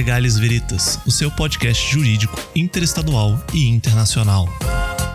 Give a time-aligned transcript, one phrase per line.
[0.00, 4.48] Legales Veritas, o seu podcast jurídico interestadual e internacional.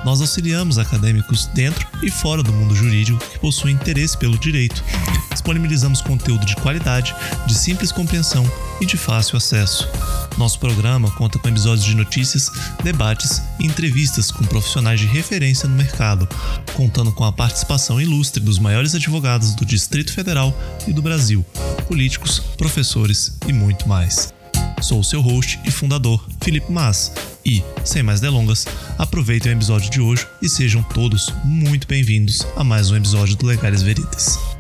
[0.06, 4.84] Nós auxiliamos acadêmicos dentro e fora do mundo jurídico que possuem interesse pelo direito.
[5.32, 7.16] Disponibilizamos conteúdo de qualidade,
[7.48, 8.48] de simples compreensão
[8.80, 9.90] e de fácil acesso.
[10.38, 12.52] Nosso programa conta com episódios de notícias,
[12.84, 16.30] debates e entrevistas com profissionais de referência no mercado,
[16.76, 20.56] contando com a participação ilustre dos maiores advogados do Distrito Federal
[20.88, 21.44] e do Brasil,
[21.88, 24.36] políticos, professores e muito mais.
[24.82, 27.12] Sou o seu host e fundador, Felipe Mas,
[27.46, 28.66] e, sem mais delongas,
[28.98, 33.46] aproveitem o episódio de hoje e sejam todos muito bem-vindos a mais um episódio do
[33.46, 34.55] Legais Veritas.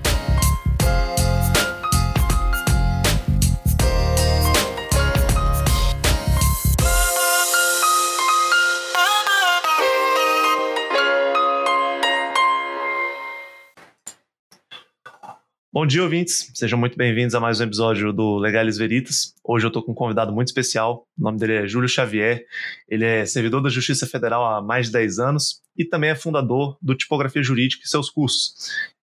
[15.75, 16.49] Bom dia, ouvintes.
[16.53, 19.35] Sejam muito bem-vindos a mais um episódio do Legales Veritas.
[19.43, 21.05] Hoje eu estou com um convidado muito especial.
[21.19, 22.45] O nome dele é Júlio Xavier.
[22.87, 26.77] Ele é servidor da Justiça Federal há mais de 10 anos e também é fundador
[26.81, 28.53] do Tipografia Jurídica e seus cursos.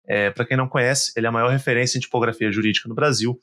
[0.09, 3.39] É, Para quem não conhece, ele é a maior referência em tipografia jurídica no Brasil.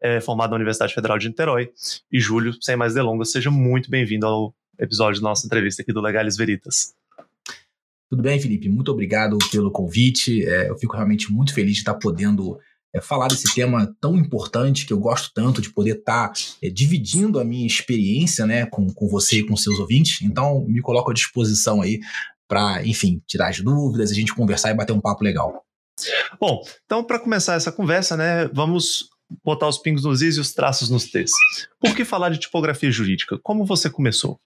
[0.00, 1.68] É formado na Universidade Federal de Niterói.
[2.10, 6.00] E Júlio, sem mais delongas, seja muito bem-vindo ao episódio da nossa entrevista aqui do
[6.00, 6.94] Legales Veritas.
[8.12, 8.68] Tudo bem, Felipe?
[8.68, 10.46] Muito obrigado pelo convite.
[10.46, 12.58] É, eu fico realmente muito feliz de estar podendo
[12.94, 16.30] é, falar desse tema tão importante que eu gosto tanto de poder estar
[16.62, 20.20] é, dividindo a minha experiência né, com, com você e com seus ouvintes.
[20.20, 22.00] Então, me coloco à disposição aí
[22.46, 25.64] para, enfim, tirar as dúvidas, a gente conversar e bater um papo legal.
[26.38, 29.08] Bom, então, para começar essa conversa, né, vamos
[29.42, 31.30] botar os pingos nos is e os traços nos t's.
[31.80, 33.38] Por que falar de tipografia jurídica?
[33.42, 34.38] Como você começou?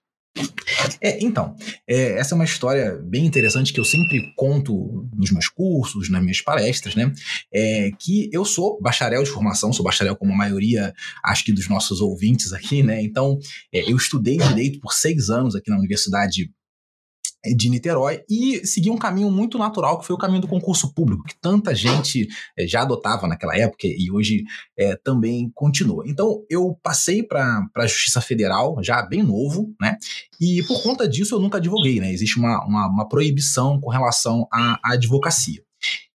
[1.01, 1.55] É, então,
[1.87, 6.21] é, essa é uma história bem interessante que eu sempre conto nos meus cursos, nas
[6.21, 7.11] minhas palestras, né?
[7.53, 10.93] É, que eu sou bacharel de formação, sou bacharel como a maioria,
[11.23, 13.01] acho que dos nossos ouvintes aqui, né?
[13.01, 13.37] Então,
[13.73, 16.51] é, eu estudei direito por seis anos aqui na Universidade
[17.55, 21.23] de Niterói e segui um caminho muito natural, que foi o caminho do concurso público,
[21.23, 22.27] que tanta gente
[22.57, 24.43] é, já adotava naquela época e hoje
[24.77, 26.03] é, também continua.
[26.07, 29.97] Então, eu passei para a Justiça Federal, já bem novo, né?
[30.39, 32.11] E por conta disso, eu nunca advoguei, né?
[32.11, 35.61] Existe uma, uma, uma proibição com relação à, à advocacia.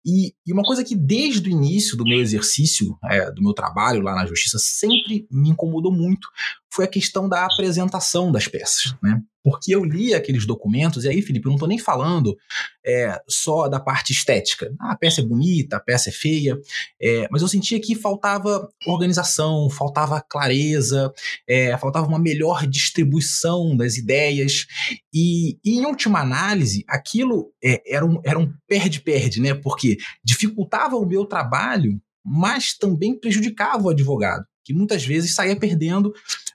[0.04, 4.00] E, e, uma coisa que desde o início do meu exercício, é, do meu trabalho
[4.00, 6.28] lá na justiça, sempre me incomodou muito
[6.72, 9.20] foi a questão da apresentação das peças, né?
[9.42, 12.36] Porque eu li aqueles documentos, e aí, Felipe, eu não estou nem falando
[12.84, 14.70] é, só da parte estética.
[14.78, 16.58] Ah, a peça é bonita, a peça é feia,
[17.00, 21.10] é, mas eu sentia que faltava organização, faltava clareza,
[21.48, 24.66] é, faltava uma melhor distribuição das ideias,
[25.12, 29.54] e, e em última análise, aquilo é, era um era um perde-perde, né?
[29.54, 36.12] Porque dificultava o meu trabalho, mas também prejudicava o advogado que muitas vezes saía perdendo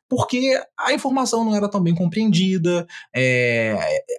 [0.09, 2.85] porque a informação não era tão bem compreendida.
[3.15, 3.73] É,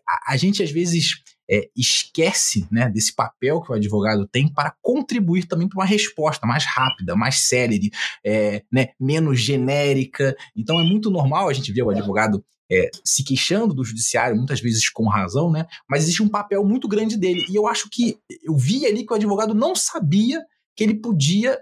[0.09, 4.75] a, a, gente às vezes é, esquece né, desse papel que o advogado tem para
[4.83, 7.91] contribuir também para uma resposta mais rápida, mais célere,
[8.25, 10.37] é, né, menos genérica.
[10.57, 14.61] Então é muito normal a gente ver o advogado é, se queixando do judiciário, muitas
[14.61, 15.67] vezes com razão, né?
[15.89, 17.47] Mas existe um papel muito grande dele.
[17.49, 20.43] E eu acho que eu vi ali que o advogado não sabia
[20.75, 21.59] que ele podia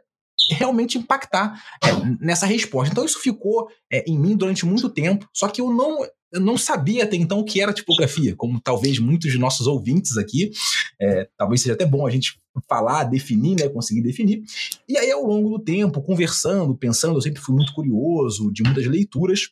[0.50, 1.88] realmente impactar é,
[2.20, 2.92] nessa resposta.
[2.92, 6.58] Então isso ficou é, em mim durante muito tempo, só que eu não eu não
[6.58, 10.50] sabia até então o que era tipografia, como talvez muitos de nossos ouvintes aqui,
[11.00, 14.42] é, talvez seja até bom a gente falar, definir, né, conseguir definir.
[14.88, 18.84] E aí ao longo do tempo, conversando, pensando, eu sempre fui muito curioso de muitas
[18.86, 19.48] leituras.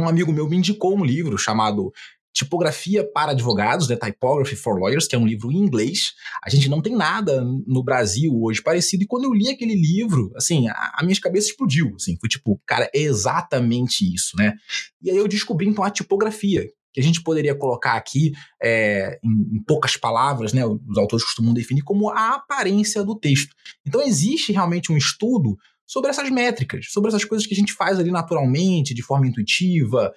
[0.00, 1.92] Um amigo meu me indicou um livro chamado
[2.34, 6.14] Tipografia para Advogados, The Typography for Lawyers, que é um livro em inglês.
[6.44, 9.04] A gente não tem nada no Brasil hoje parecido.
[9.04, 11.94] E quando eu li aquele livro, assim, a, a minha cabeça explodiu.
[11.94, 14.54] Assim, foi tipo, cara, é exatamente isso, né?
[15.00, 19.56] E aí eu descobri então a tipografia, que a gente poderia colocar aqui é, em,
[19.56, 20.66] em, poucas palavras, né?
[20.66, 23.54] Os autores costumam definir como a aparência do texto.
[23.86, 25.56] Então existe realmente um estudo
[25.86, 30.12] sobre essas métricas, sobre essas coisas que a gente faz ali naturalmente, de forma intuitiva,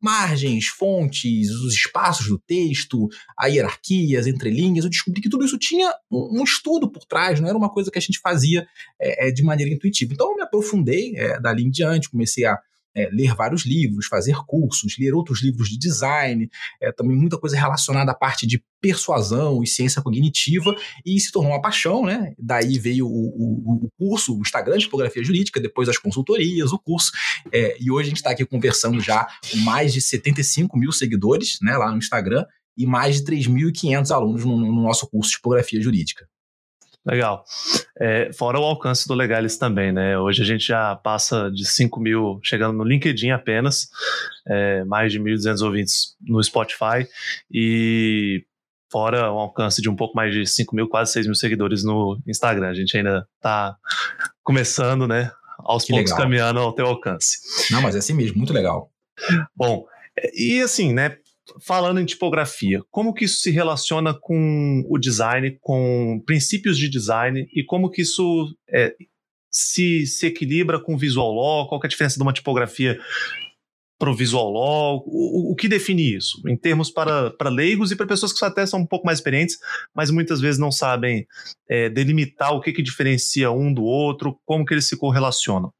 [0.00, 5.58] margens, fontes, os espaços do texto, a hierarquia, as entrelinhas, eu descobri que tudo isso
[5.58, 8.66] tinha um, estudo por trás, não era uma coisa que a gente fazia
[9.00, 10.12] é, de maneira intuitiva.
[10.12, 12.58] Então eu me aprofundei é, dali em diante, comecei a
[12.94, 16.48] é, ler vários livros, fazer cursos, ler outros livros de design,
[16.80, 20.74] é, também muita coisa relacionada à parte de persuasão e ciência cognitiva,
[21.04, 22.34] e se tornou uma paixão, né?
[22.38, 26.78] Daí veio o, o, o curso, o Instagram de Tipografia Jurídica, depois as consultorias, o
[26.78, 27.10] curso,
[27.52, 31.58] é, e hoje a gente está aqui conversando já com mais de 75 mil seguidores
[31.62, 32.44] né, lá no Instagram
[32.76, 36.26] e mais de 3.500 alunos no, no nosso curso de Tipografia Jurídica.
[37.06, 37.44] Legal.
[38.00, 40.18] É, fora o alcance do Legalis também, né?
[40.18, 43.88] Hoje a gente já passa de 5 mil, chegando no LinkedIn apenas,
[44.48, 47.06] é, mais de 1.200 ouvintes no Spotify
[47.52, 48.44] e
[48.90, 52.18] fora o alcance de um pouco mais de 5 mil, quase 6 mil seguidores no
[52.26, 52.68] Instagram.
[52.68, 53.76] A gente ainda está
[54.42, 55.30] começando, né?
[55.58, 56.24] Aos que poucos legal.
[56.24, 57.38] caminhando ao teu alcance.
[57.70, 58.90] Não, mas é assim mesmo, muito legal.
[59.54, 59.84] Bom,
[60.34, 61.18] e assim, né?
[61.60, 67.46] Falando em tipografia, como que isso se relaciona com o design, com princípios de design
[67.54, 68.94] e como que isso é,
[69.50, 71.68] se, se equilibra com o visual law?
[71.68, 72.98] Qual é a diferença de uma tipografia
[73.98, 75.04] para o visual law?
[75.06, 76.40] O, o, que define isso?
[76.48, 79.58] Em termos para, para leigos e para pessoas que até são um pouco mais experientes,
[79.94, 81.26] mas muitas vezes não sabem
[81.68, 85.72] é, delimitar o que, que diferencia um do outro, como que eles se correlacionam.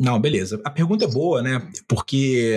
[0.00, 0.58] Não, beleza.
[0.64, 1.60] A pergunta é boa, né?
[1.86, 2.56] Porque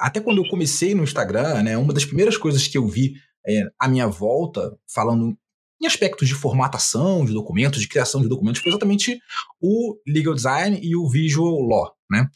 [0.00, 3.12] até quando eu comecei no Instagram, né, uma das primeiras coisas que eu vi
[3.46, 5.36] é, à minha volta, falando
[5.82, 9.20] em aspectos de formatação de documentos, de criação de documentos, foi exatamente
[9.60, 12.26] o legal design e o visual law, né?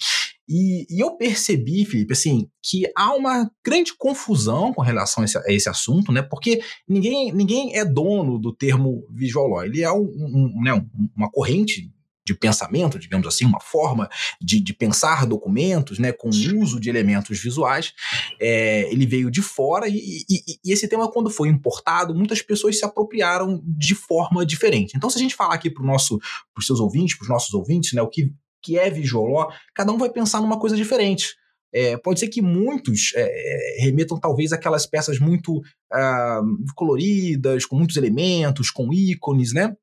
[0.46, 5.38] E, e, eu percebi, Felipe, assim, que há uma grande confusão com relação a esse,
[5.38, 6.20] a esse, assunto, né?
[6.20, 9.64] Porque ninguém, ninguém é dono do termo visual law.
[9.64, 10.72] Ele é um, um, né,
[11.16, 11.90] uma corrente
[12.24, 14.08] de pensamento, digamos assim, uma forma
[14.40, 17.92] de, de pensar documentos, né, com o uso de elementos visuais.
[18.40, 22.78] É, ele veio de fora e, e, e, esse tema, quando foi importado, muitas pessoas
[22.78, 24.96] se apropriaram de forma diferente.
[24.96, 28.02] Então, se a gente falar aqui para os seus ouvintes, para os nossos ouvintes, né,
[28.02, 28.32] o que,
[28.62, 31.34] que é visual cada um vai pensar numa coisa diferente.
[31.74, 36.42] É, pode ser que muitos é, remetam talvez aquelas peças muito ah,
[36.76, 39.74] coloridas, com muitos elementos, com ícones, né?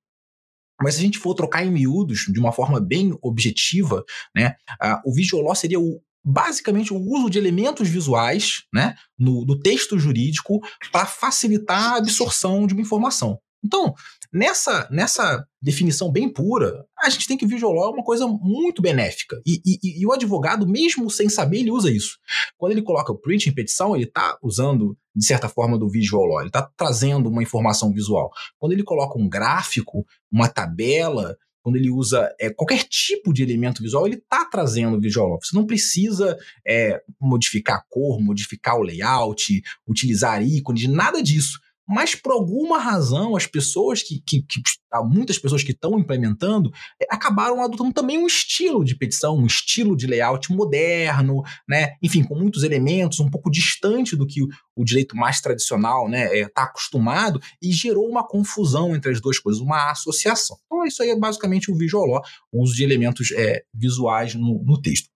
[0.81, 4.03] Mas se a gente for trocar em miúdos, de uma forma bem objetiva,
[4.35, 9.59] né, uh, o visual seria o, basicamente o uso de elementos visuais né, no, no
[9.59, 10.59] texto jurídico
[10.91, 13.39] para facilitar a absorção de uma informação.
[13.63, 13.94] Então,
[14.31, 18.81] nessa, nessa definição bem pura, a gente tem que visual law é uma coisa muito
[18.81, 19.41] benéfica.
[19.45, 22.17] E, e, e, o advogado, mesmo sem saber, ele usa isso.
[22.57, 26.25] Quando ele coloca o print em petição, ele está usando, de certa forma, do visual
[26.25, 26.39] law.
[26.39, 28.31] Ele está trazendo uma informação visual.
[28.57, 33.83] Quando ele coloca um gráfico, uma tabela, quando ele usa é, qualquer tipo de elemento
[33.83, 35.39] visual, ele está trazendo visual law.
[35.41, 41.59] Você não precisa é, modificar a cor, modificar o layout, utilizar ícones, nada disso
[41.89, 44.62] mas por alguma razão as pessoas que, que, que
[45.06, 46.71] muitas pessoas que estão implementando
[47.01, 51.95] é, acabaram adotando também um estilo de petição, um estilo de layout moderno, né?
[52.01, 54.41] Enfim, com muitos elementos, um pouco distante do que
[54.75, 59.19] o, direito mais tradicional, né, está é, tá acostumado e gerou uma confusão entre as
[59.19, 60.57] duas coisas, uma associação.
[60.65, 62.21] Então isso aí é basicamente o visual law,
[62.51, 65.09] o uso de elementos é, visuais no, no texto.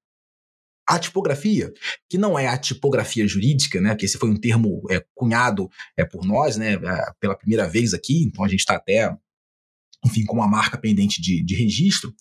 [0.87, 1.71] A tipografia,
[2.09, 6.03] que não é a tipografia jurídica, né, que esse foi um termo é, cunhado é,
[6.03, 9.15] por nós né, é, pela primeira vez aqui, então a gente está até,
[10.05, 12.13] enfim, com uma marca pendente de, de registro.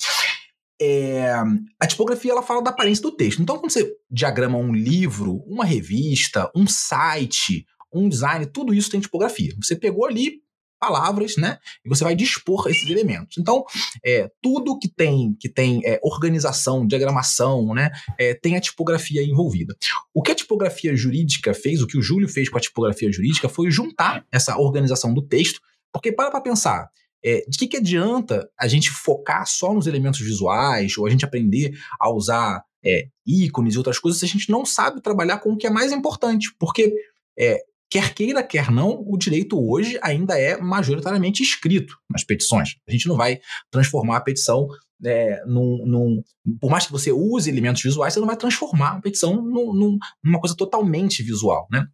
[0.80, 1.32] É,
[1.78, 3.40] a tipografia ela fala da aparência do texto.
[3.40, 9.00] Então, quando você diagrama um livro, uma revista, um site, um design, tudo isso tem
[9.00, 9.54] tipografia.
[9.62, 10.41] Você pegou ali,
[10.82, 11.58] palavras, né?
[11.84, 13.38] E você vai dispor esses elementos.
[13.38, 13.64] Então,
[14.04, 17.92] é, tudo que tem que tem é, organização, diagramação, né?
[18.18, 19.76] É, tem a tipografia envolvida.
[20.12, 23.48] O que a tipografia jurídica fez, o que o Júlio fez com a tipografia jurídica,
[23.48, 25.60] foi juntar essa organização do texto,
[25.92, 26.88] porque para para pensar.
[27.24, 31.24] É, de que, que adianta a gente focar só nos elementos visuais, ou a gente
[31.24, 35.52] aprender a usar é, ícones e outras coisas, se a gente não sabe trabalhar com
[35.52, 36.48] o que é mais importante?
[36.58, 36.92] Porque
[37.38, 37.60] é,
[37.92, 42.76] Quer queira, quer não, o direito hoje ainda é majoritariamente escrito nas petições.
[42.88, 43.38] A gente não vai
[43.70, 44.66] transformar a petição
[45.04, 46.22] é, num, num,
[46.58, 49.98] Por mais que você use elementos visuais, você não vai transformar a petição num, num,
[50.24, 51.86] numa coisa totalmente visual, né?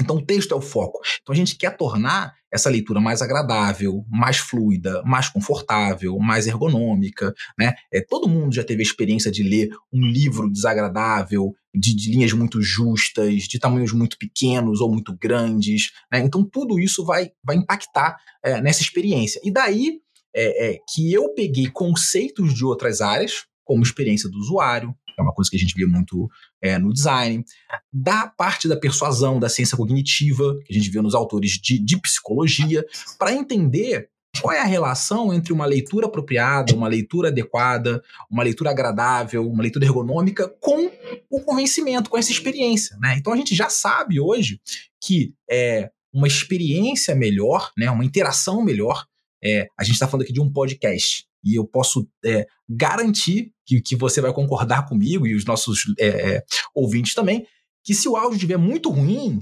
[0.00, 1.00] Então o texto é o foco.
[1.20, 7.34] Então a gente quer tornar essa leitura mais agradável, mais fluida, mais confortável, mais ergonômica,
[7.58, 7.74] né?
[7.92, 12.32] É, todo mundo já teve a experiência de ler um livro desagradável, de, de linhas
[12.32, 16.20] muito justas, de tamanhos muito pequenos ou muito grandes, né?
[16.20, 19.40] Então tudo isso vai, vai impactar é, nessa experiência.
[19.44, 20.00] E daí
[20.34, 25.34] é, é, que eu peguei conceitos de outras áreas, como experiência do usuário, é uma
[25.34, 26.28] coisa que a gente vê muito
[26.62, 27.44] é, no design,
[27.92, 32.00] da parte da persuasão, da ciência cognitiva, que a gente vê nos autores de, de
[32.00, 32.84] psicologia,
[33.18, 34.08] para entender
[34.40, 39.62] qual é a relação entre uma leitura apropriada, uma leitura adequada, uma leitura agradável, uma
[39.62, 40.90] leitura ergonômica com
[41.28, 42.96] o convencimento, com essa experiência.
[42.98, 43.16] Né?
[43.18, 44.60] Então a gente já sabe hoje
[45.02, 49.06] que é, uma experiência melhor, né, uma interação melhor,
[49.42, 53.80] é, a gente está falando aqui de um podcast e eu posso é, garantir que,
[53.80, 56.44] que você vai concordar comigo e os nossos é, é
[56.74, 57.46] ouvintes também,
[57.82, 59.40] que se o áudio estiver muito ruim,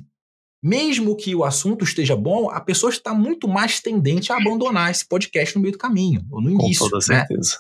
[0.62, 5.06] mesmo que o assunto esteja bom, a pessoa está muito mais tendente a abandonar esse
[5.06, 6.84] podcast no meio do caminho, ou no início.
[6.84, 7.26] Com toda né?
[7.26, 7.58] certeza.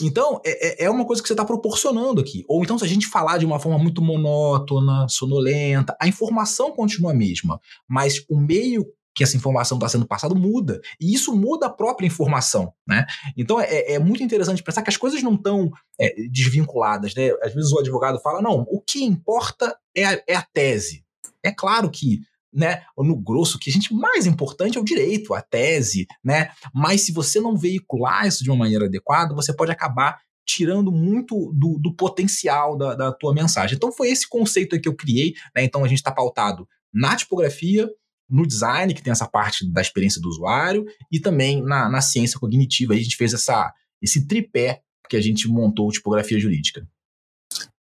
[0.00, 2.44] Então, é, é, é uma coisa que você está proporcionando aqui.
[2.48, 7.10] Ou então, se a gente falar de uma forma muito monótona, sonolenta, a informação continua
[7.10, 10.80] a mesma, mas o meio que essa informação está sendo passada muda.
[11.00, 12.72] E isso muda a própria informação.
[12.86, 13.04] Né?
[13.36, 17.14] Então é, é muito interessante pensar que as coisas não estão é, desvinculadas.
[17.14, 17.30] Né?
[17.42, 21.04] Às vezes o advogado fala: não, o que importa é a, é a tese.
[21.42, 22.20] É claro que
[22.52, 26.50] né, no grosso, que a gente mais importante é o direito, a tese, né?
[26.74, 31.52] Mas se você não veicular isso de uma maneira adequada, você pode acabar tirando muito
[31.54, 33.76] do, do potencial da, da, tua mensagem.
[33.76, 35.62] Então foi esse conceito que eu criei, né?
[35.62, 37.88] Então a gente está pautado na tipografia,
[38.28, 42.38] no design, que tem essa parte da experiência do usuário, e também na, na ciência
[42.38, 42.94] cognitiva.
[42.94, 43.72] Aí a gente fez essa,
[44.02, 46.86] esse tripé que a gente montou tipografia jurídica.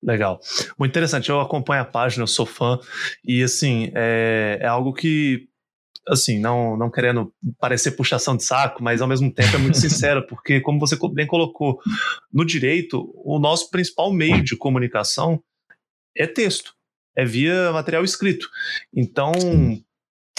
[0.03, 0.41] Legal.
[0.79, 1.29] Muito interessante.
[1.29, 2.79] Eu acompanho a página, eu sou fã.
[3.25, 5.49] E, assim, é, é algo que,
[6.07, 10.27] assim, não, não querendo parecer puxação de saco, mas ao mesmo tempo é muito sincero,
[10.27, 11.81] porque, como você bem colocou,
[12.33, 15.43] no direito, o nosso principal meio de comunicação
[16.17, 16.75] é texto,
[17.17, 18.49] é via material escrito.
[18.95, 19.33] Então,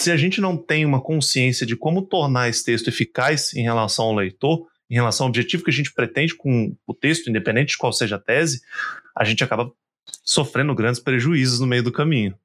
[0.00, 4.06] se a gente não tem uma consciência de como tornar esse texto eficaz em relação
[4.06, 7.78] ao leitor, em relação ao objetivo que a gente pretende com o texto, independente de
[7.78, 8.60] qual seja a tese,
[9.16, 9.70] a gente acaba
[10.24, 12.36] sofrendo grandes prejuízos no meio do caminho.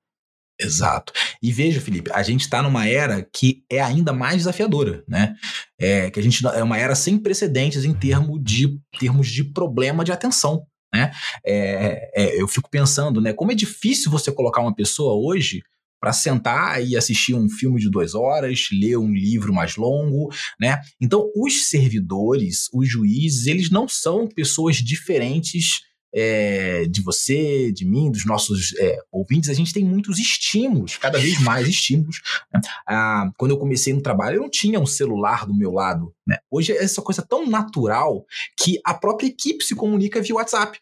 [0.60, 1.12] Exato.
[1.42, 5.36] E veja, Felipe, a gente está numa era que é ainda mais desafiadora, né?
[5.78, 10.06] É, que a gente é uma era sem precedentes em termos de, termos de problema
[10.06, 10.66] de atenção.
[10.94, 11.12] Né?
[11.46, 13.34] É, é, eu fico pensando, né?
[13.34, 15.62] Como é difícil você colocar uma pessoa hoje
[16.06, 20.32] para sentar e assistir um filme de duas horas, ler um livro mais longo,
[20.62, 20.80] né?
[21.02, 25.80] Então, os servidores, os juízes, eles não são pessoas diferentes
[26.14, 31.18] é, de você, de mim, dos nossos é, ouvintes, a gente tem muitos estímulos, cada
[31.18, 32.22] vez mais estímulos.
[32.54, 32.62] Né?
[32.88, 36.14] Ah, quando eu comecei no trabalho, eu não tinha um celular do meu lado.
[36.28, 36.38] Né?
[36.52, 38.24] Hoje é essa coisa tão natural
[38.56, 40.80] que a própria equipe se comunica via WhatsApp.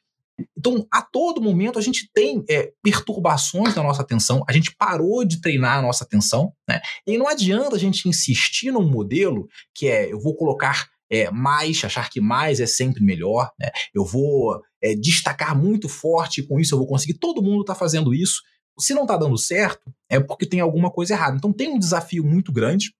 [0.65, 5.25] Então, a todo momento, a gente tem é, perturbações na nossa atenção, a gente parou
[5.25, 6.79] de treinar a nossa atenção, né?
[7.05, 11.83] E não adianta a gente insistir num modelo que é eu vou colocar é, mais,
[11.83, 13.69] achar que mais é sempre melhor, né?
[13.93, 17.15] eu vou é, destacar muito forte com isso eu vou conseguir.
[17.15, 18.41] Todo mundo está fazendo isso.
[18.79, 21.35] Se não está dando certo, é porque tem alguma coisa errada.
[21.35, 22.93] Então, tem um desafio muito grande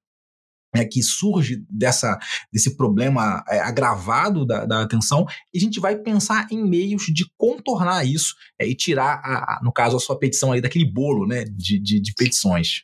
[0.74, 2.18] é, que surge dessa,
[2.52, 7.26] desse problema é, agravado da, da, atenção, e a gente vai pensar em meios de
[7.38, 11.28] contornar isso é, e tirar, a, a, no caso, a sua petição aí daquele bolo
[11.28, 12.84] né, de, de, de petições.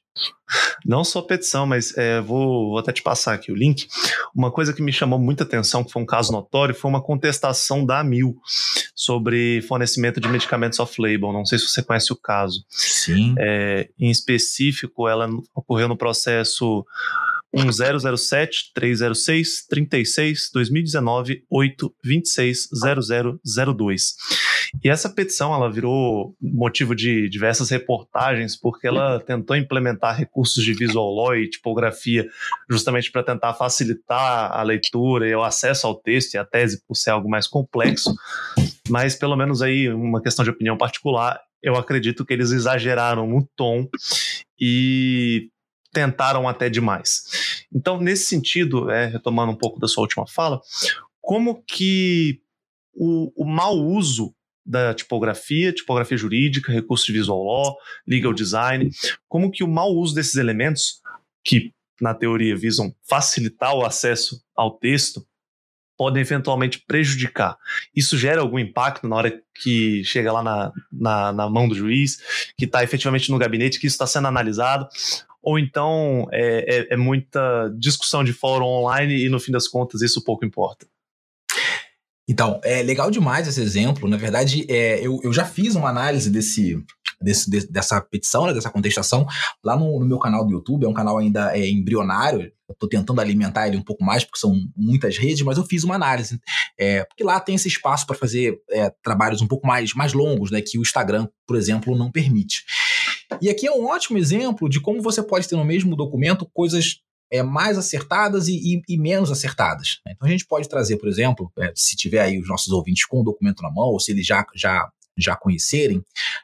[0.85, 3.87] Não só petição, mas é, vou, vou, até te passar aqui o link.
[4.35, 7.85] Uma coisa que me chamou muita atenção, que foi um caso notório, foi uma contestação
[7.85, 8.35] da AMIL
[8.95, 11.31] sobre fornecimento de medicamentos off-label.
[11.31, 12.65] Não sei se você conhece o caso.
[12.69, 13.35] Sim.
[13.37, 16.85] É, em específico, ela ocorreu no processo
[17.53, 22.69] 1007 306 36 2019 8 26
[23.43, 24.15] 0002.
[24.83, 30.73] E essa petição ela virou motivo de diversas reportagens porque ela tentou implementar recursos de
[30.73, 32.27] visual law e tipografia
[32.69, 36.95] justamente para tentar facilitar a leitura e o acesso ao texto e a tese por
[36.95, 38.13] ser algo mais complexo.
[38.89, 43.47] Mas pelo menos aí uma questão de opinião particular, eu acredito que eles exageraram no
[43.55, 43.87] tom
[44.59, 45.49] e
[45.91, 47.65] tentaram até demais.
[47.73, 50.61] Então, nesse sentido, é, retomando um pouco da sua última fala,
[51.21, 52.41] como que
[52.93, 54.33] o, o mau uso
[54.65, 57.75] da tipografia, tipografia jurídica, recurso de visual law,
[58.07, 58.89] legal design,
[59.27, 61.01] como que o mau uso desses elementos,
[61.43, 65.25] que na teoria visam facilitar o acesso ao texto,
[65.97, 67.57] podem eventualmente prejudicar.
[67.93, 72.51] Isso gera algum impacto na hora que chega lá na, na, na mão do juiz,
[72.57, 74.87] que está efetivamente no gabinete, que isso está sendo analisado?
[75.41, 80.01] Ou então é, é, é muita discussão de fórum online e no fim das contas
[80.01, 80.85] isso pouco importa?
[82.29, 84.07] Então, é legal demais esse exemplo.
[84.07, 86.77] Na verdade, é, eu, eu já fiz uma análise desse,
[87.19, 89.25] desse, dessa petição, né, dessa contestação,
[89.63, 90.85] lá no, no, meu canal do YouTube.
[90.85, 92.51] É um canal ainda é, embrionário.
[92.69, 95.95] Estou tentando alimentar ele um pouco mais, porque são muitas redes, mas eu fiz uma
[95.95, 96.39] análise.
[96.79, 100.51] É, porque lá tem esse espaço para fazer é, trabalhos um pouco mais, mais longos,
[100.51, 102.63] né, que o Instagram, por exemplo, não permite.
[103.41, 107.01] E aqui é um ótimo exemplo de como você pode ter no mesmo documento coisas
[107.31, 109.99] é, mais acertadas e, e, e, menos acertadas.
[110.07, 113.21] Então a gente pode trazer, por exemplo, é, se tiver aí os nossos ouvintes com
[113.21, 116.03] o documento na mão, ou se eles já, já, já conhecerem,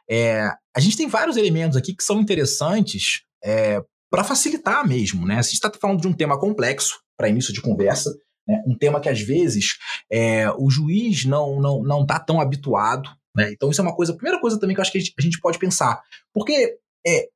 [0.09, 5.25] é, a gente tem vários elementos aqui que são interessantes é, para facilitar mesmo.
[5.25, 5.35] Né?
[5.41, 8.15] Se a gente está falando de um tema complexo, para início de conversa,
[8.47, 8.61] né?
[8.67, 9.77] um tema que às vezes
[10.11, 13.51] é, o juiz não não não está tão habituado né?
[13.51, 15.21] Então, isso é uma coisa, primeira coisa também que eu acho que a gente, a
[15.21, 16.01] gente pode pensar.
[16.33, 17.27] Porque é,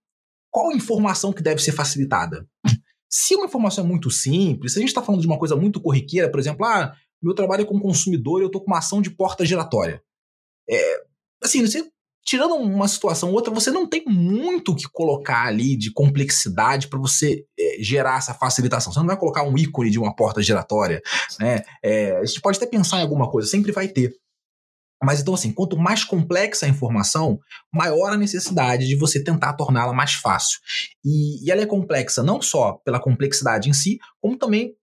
[0.52, 2.48] qual informação que deve ser facilitada?
[3.10, 5.82] Se uma informação é muito simples, se a gente está falando de uma coisa muito
[5.82, 9.02] corriqueira, por exemplo, ah, meu trabalho é com consumidor e eu estou com uma ação
[9.02, 10.02] de porta giratória.
[10.70, 11.04] É,
[11.44, 11.90] assim, você,
[12.24, 16.88] tirando uma situação ou outra, você não tem muito o que colocar ali de complexidade
[16.88, 18.94] para você é, gerar essa facilitação.
[18.94, 21.02] Você não vai colocar um ícone de uma porta giratória.
[21.40, 21.64] Né?
[21.84, 24.14] É, a gente pode até pensar em alguma coisa, sempre vai ter.
[25.04, 27.40] Mas então, assim, quanto mais complexa a informação,
[27.74, 30.60] maior a necessidade de você tentar torná-la mais fácil.
[31.04, 34.76] E, e ela é complexa não só pela complexidade em si, como também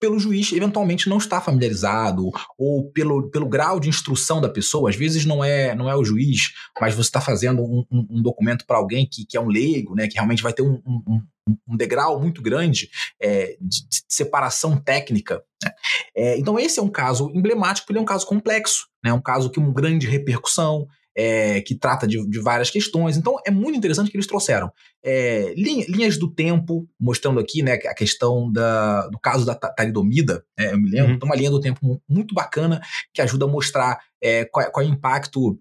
[0.00, 4.90] pelo juiz eventualmente não estar familiarizado ou pelo, pelo grau de instrução da pessoa.
[4.90, 8.22] Às vezes não é não é o juiz, mas você está fazendo um, um, um
[8.22, 11.22] documento para alguém que, que é um leigo, né, que realmente vai ter um, um,
[11.68, 12.88] um degrau muito grande
[13.20, 15.42] é, de, de, separação técnica.
[15.62, 15.70] Né?
[16.14, 19.50] É, então esse é um caso emblemático, ele é um caso complexo, né, um caso
[19.50, 20.86] que uma grande repercussão,
[21.16, 23.16] é, que trata de, de, várias questões.
[23.16, 24.70] Então é muito interessante que eles trouxeram
[25.02, 30.44] é, linha, linhas do tempo, mostrando aqui né, a questão da, do caso da talidomida.
[30.58, 31.16] É, eu me lembro, uhum.
[31.16, 32.82] então uma linha do tempo muito bacana
[33.14, 35.58] que ajuda a mostrar é, qual, qual é o impacto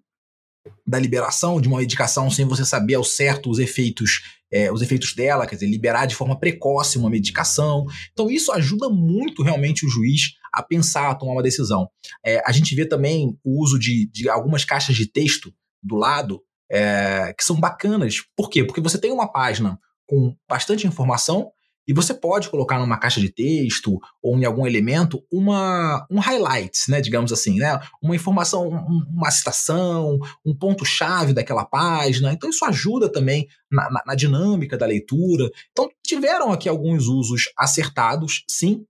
[0.85, 5.13] da liberação de uma medicação sem você saber ao certo os efeitos é, os efeitos
[5.13, 7.85] dela, quer dizer, liberar de forma precoce uma medicação.
[8.13, 11.89] Então, isso ajuda muito realmente o juiz a pensar, a tomar uma decisão.
[12.25, 16.41] É, a gente vê também o uso de, de algumas caixas de texto do lado
[16.71, 18.21] é, que são bacanas.
[18.33, 18.63] Por quê?
[18.63, 21.51] Porque você tem uma página com bastante informação
[21.87, 26.89] e você pode colocar numa caixa de texto ou em algum elemento uma, um highlight,
[26.89, 32.33] né, digamos assim, né, uma informação, uma citação, um ponto-chave daquela página.
[32.33, 35.49] Então isso ajuda também na, na, na dinâmica da leitura.
[35.71, 38.85] Então tiveram aqui alguns usos acertados, sim,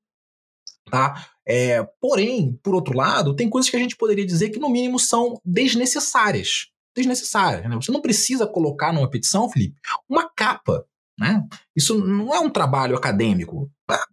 [0.89, 1.27] tá?
[1.47, 4.99] É, porém, por outro lado, tem coisas que a gente poderia dizer que no mínimo
[4.99, 6.69] são desnecessárias.
[6.95, 7.69] Desnecessárias.
[7.69, 7.75] Né?
[7.75, 9.75] Você não precisa colocar numa petição, Felipe,
[10.09, 10.86] uma capa
[11.17, 11.43] né?
[11.75, 13.71] Isso não é um trabalho acadêmico.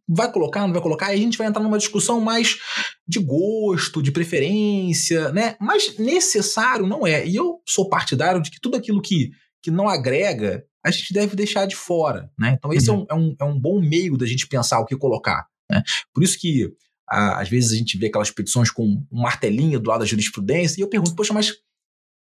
[0.09, 2.59] Vai colocar, não vai colocar, aí a gente vai entrar numa discussão mais
[3.07, 5.57] de gosto, de preferência, né?
[5.61, 7.27] Mas necessário não é.
[7.27, 9.31] E eu sou partidário de que tudo aquilo que,
[9.63, 12.31] que não agrega, a gente deve deixar de fora.
[12.39, 12.55] Né?
[12.57, 13.07] Então, esse uhum.
[13.09, 15.47] é, um, é, um, é um bom meio da gente pensar o que colocar.
[15.71, 15.83] Né?
[16.13, 16.73] Por isso que
[17.09, 20.83] às vezes a gente vê aquelas petições com um martelinho do lado da jurisprudência, e
[20.83, 21.53] eu pergunto, poxa, mas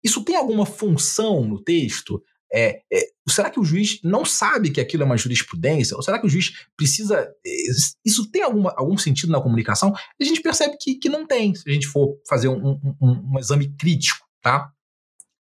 [0.03, 2.21] isso tem alguma função no texto?
[2.53, 5.95] É, é, será que o juiz não sabe que aquilo é uma jurisprudência?
[5.95, 7.31] Ou será que o juiz precisa.
[7.45, 7.51] É,
[8.05, 9.93] isso tem alguma, algum sentido na comunicação?
[9.95, 13.31] A gente percebe que, que não tem, se a gente for fazer um, um, um,
[13.33, 14.71] um exame crítico, tá?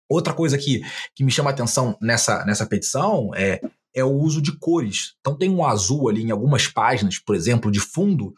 [0.10, 0.82] Outra coisa que,
[1.15, 3.62] que me chama a atenção nessa, nessa petição é,
[3.93, 5.13] é o uso de cores.
[5.19, 8.34] Então tem um azul ali em algumas páginas, por exemplo, de fundo,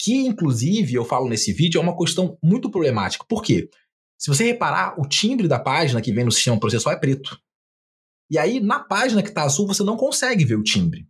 [0.00, 3.24] que inclusive eu falo nesse vídeo é uma questão muito problemática.
[3.28, 3.68] Por quê?
[4.18, 7.38] Se você reparar, o timbre da página que vem no sistema processual é preto.
[8.30, 11.06] E aí, na página que está azul, você não consegue ver o timbre.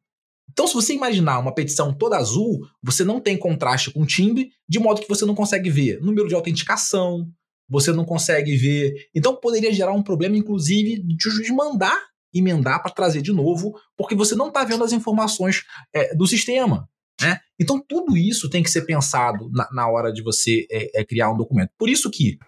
[0.50, 4.50] Então, se você imaginar uma petição toda azul, você não tem contraste com o timbre,
[4.68, 7.28] de modo que você não consegue ver número de autenticação,
[7.68, 8.94] você não consegue ver.
[9.14, 11.98] Então, poderia gerar um problema, inclusive, de mandar
[12.32, 15.62] emendar para trazer de novo, porque você não está vendo as informações
[15.94, 16.88] é, do sistema.
[17.20, 17.38] Né?
[17.60, 21.30] Então, tudo isso tem que ser pensado na, na hora de você é, é, criar
[21.30, 21.70] um documento.
[21.78, 22.38] Por isso que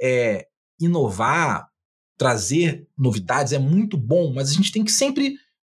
[0.00, 0.46] é,
[0.80, 1.68] inovar
[2.16, 5.36] trazer novidades é muito bom, mas a gente tem que sempre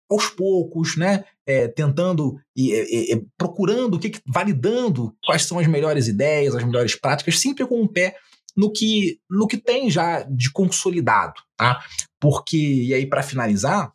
[0.09, 5.67] aos poucos, né, é, tentando e é, é, procurando o que, validando quais são as
[5.67, 8.15] melhores ideias, as melhores práticas, sempre com o um pé
[8.55, 11.83] no que no que tem já de consolidado, tá?
[12.19, 13.91] Porque e aí para finalizar,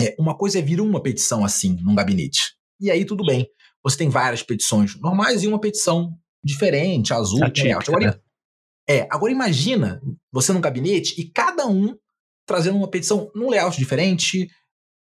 [0.00, 2.54] é, uma coisa é vir uma petição assim num gabinete.
[2.80, 3.48] E aí tudo bem.
[3.84, 8.18] Você tem várias petições normais e uma petição diferente, azul, Atípica, né?
[8.88, 10.00] É, agora imagina
[10.32, 11.94] você num gabinete e cada um
[12.46, 14.48] trazendo uma petição num layout diferente,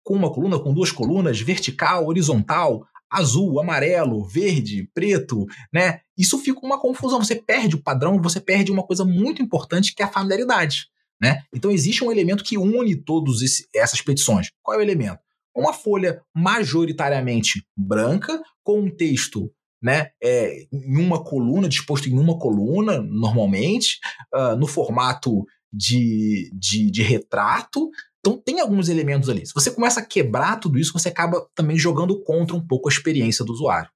[0.04, 6.00] com uma coluna, com duas colunas, vertical, horizontal, azul, amarelo, verde, preto, né?
[6.18, 7.24] Isso fica uma confusão.
[7.24, 10.88] Você perde o padrão, você perde uma coisa muito importante que é a familiaridade,
[11.22, 11.44] né?
[11.54, 13.38] Então existe um elemento que une todas
[13.74, 14.50] essas petições.
[14.64, 15.20] Qual é o elemento?
[15.56, 19.52] Uma folha majoritariamente branca com um texto
[19.86, 24.00] né, é, em uma coluna, disposto em uma coluna, normalmente,
[24.34, 27.92] uh, no formato de, de, de retrato.
[28.20, 29.46] Então tem alguns elementos ali.
[29.46, 32.92] Se você começa a quebrar tudo isso, você acaba também jogando contra um pouco a
[32.92, 33.88] experiência do usuário.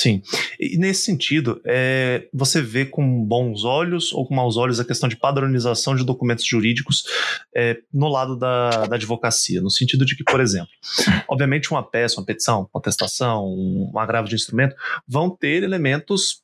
[0.00, 0.22] Sim.
[0.60, 5.08] E nesse sentido, é, você vê com bons olhos ou com maus olhos a questão
[5.08, 7.02] de padronização de documentos jurídicos
[7.52, 10.70] é, no lado da, da, advocacia, no sentido de que, por exemplo,
[11.26, 16.38] obviamente uma peça, uma petição, uma contestação, um agravo de instrumento vão ter elementos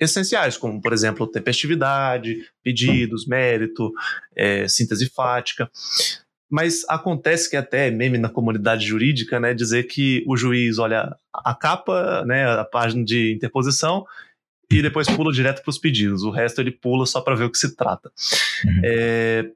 [0.00, 3.92] essenciais, como, por exemplo, tempestividade, pedidos, mérito,
[4.34, 5.70] é, síntese fática.
[6.50, 11.16] Mas acontece que até é meme na comunidade jurídica, né, dizer que o juiz olha
[11.32, 14.04] a capa, né, a página de interposição
[14.70, 16.22] e depois pula direto para os pedidos.
[16.22, 18.10] O resto ele pula só para ver o que se trata.
[18.64, 18.80] Uhum.
[18.84, 19.50] É,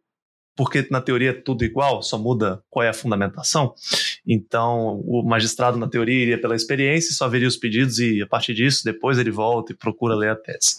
[0.57, 3.75] porque na teoria é tudo igual, só muda qual é a fundamentação.
[4.27, 8.53] Então, o magistrado, na teoria, iria pela experiência, só veria os pedidos e, a partir
[8.53, 10.77] disso, depois ele volta e procura ler a tese.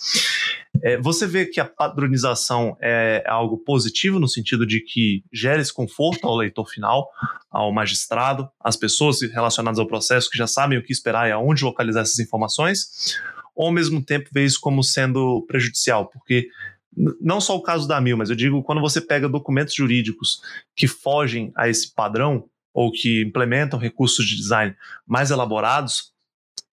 [0.84, 5.74] É, você vê que a padronização é algo positivo no sentido de que gera esse
[5.74, 7.08] conforto ao leitor final,
[7.50, 11.64] ao magistrado, às pessoas relacionadas ao processo que já sabem o que esperar e aonde
[11.64, 13.16] localizar essas informações,
[13.56, 16.48] ou ao mesmo tempo vê isso como sendo prejudicial, porque
[17.22, 20.42] não só o caso da Mil, mas eu digo quando você pega documentos jurídicos
[20.76, 26.12] que fogem a esse padrão ou que implementam recursos de design mais elaborados,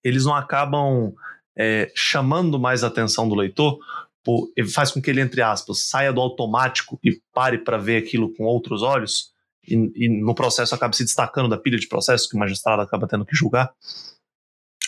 [0.03, 1.13] eles não acabam
[1.59, 3.79] é, chamando mais a atenção do leitor,
[4.23, 8.33] por, faz com que ele, entre aspas, saia do automático e pare para ver aquilo
[8.35, 9.33] com outros olhos,
[9.67, 13.09] e, e, no processo acaba se destacando da pilha de processos que o magistrado acaba
[13.09, 13.71] tendo que julgar?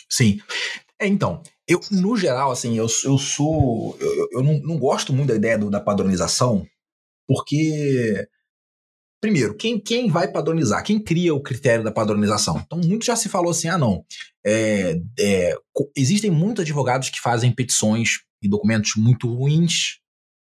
[0.08, 0.40] Sim.
[0.98, 3.96] É, então, eu, no geral, assim, eu, eu sou.
[4.00, 6.66] Eu, eu não, não gosto muito da ideia do, da padronização,
[7.26, 8.26] porque.
[9.20, 10.82] Primeiro, quem, quem vai padronizar?
[10.82, 12.58] Quem cria o critério da padronização?
[12.64, 14.04] Então, muito já se falou assim: ah, não.
[14.44, 15.54] É, é,
[15.94, 19.98] existem muitos advogados que fazem petições e documentos muito ruins,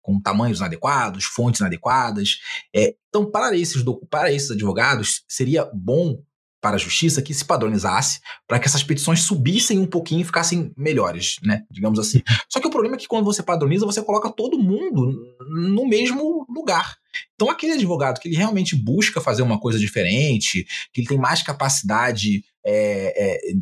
[0.01, 2.39] com tamanhos inadequados, fontes inadequadas.
[2.75, 6.23] É, então, para esses, para esses advogados, seria bom
[6.65, 10.71] para a justiça que se padronizasse para que essas petições subissem um pouquinho e ficassem
[10.75, 11.62] melhores, né?
[11.69, 12.23] Digamos assim.
[12.49, 15.13] Só que o problema é que quando você padroniza, você coloca todo mundo
[15.47, 16.97] no mesmo lugar.
[17.36, 21.43] Então, aquele advogado que ele realmente busca fazer uma coisa diferente, que ele tem mais
[21.43, 23.54] capacidade é, é,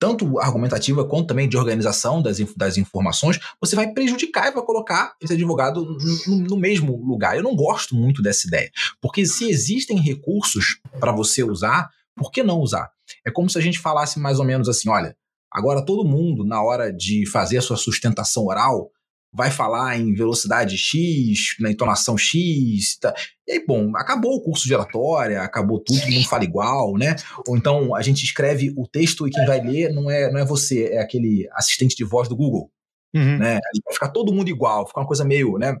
[0.00, 5.14] tanto argumentativa quanto também de organização das, das informações, você vai prejudicar e vai colocar
[5.22, 5.84] esse advogado
[6.26, 7.36] no, no, mesmo lugar.
[7.36, 11.88] Eu não gosto muito dessa ideia, porque se existem recursos para você usar,
[12.20, 12.92] por que não usar?
[13.26, 15.16] É como se a gente falasse mais ou menos assim: olha,
[15.50, 18.90] agora todo mundo, na hora de fazer a sua sustentação oral,
[19.32, 22.98] vai falar em velocidade X, na entonação X.
[23.00, 23.14] Tá.
[23.48, 27.16] E aí, bom, acabou o curso de oratória, acabou tudo, todo mundo fala igual, né?
[27.48, 30.44] Ou então a gente escreve o texto e quem vai ler não é, não é
[30.44, 32.70] você, é aquele assistente de voz do Google.
[33.14, 33.38] Uhum.
[33.38, 33.58] Né?
[33.86, 35.74] Vai ficar todo mundo igual, fica uma coisa meio, né?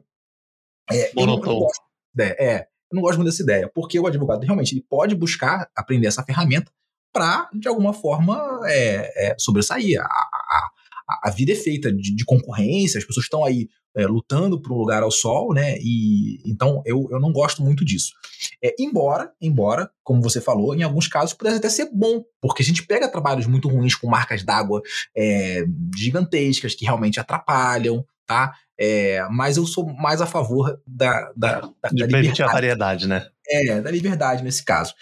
[0.90, 1.82] É, não gosto,
[2.18, 5.68] é, é, eu não gosto muito dessa ideia, porque o advogado realmente ele pode buscar
[5.76, 6.70] aprender essa ferramenta
[7.12, 10.00] para, de alguma forma, é, é, sobressair.
[10.00, 14.60] A, a, a, vida é feita de, de concorrência, as pessoas estão aí é, lutando
[14.60, 15.76] por um lugar ao sol, né?
[15.80, 18.12] E então eu, eu não gosto muito disso.
[18.62, 22.64] É, embora, embora, como você falou, em alguns casos pudesse até ser bom, porque a
[22.64, 24.80] gente pega trabalhos muito ruins com marcas d'água
[25.16, 25.64] é,
[25.96, 28.54] gigantescas que realmente atrapalham, tá?
[28.82, 32.42] É, mas eu sou mais a favor da, da, da, de da liberdade.
[32.42, 33.28] a variedade, né?
[33.46, 34.94] É, da liberdade nesse caso.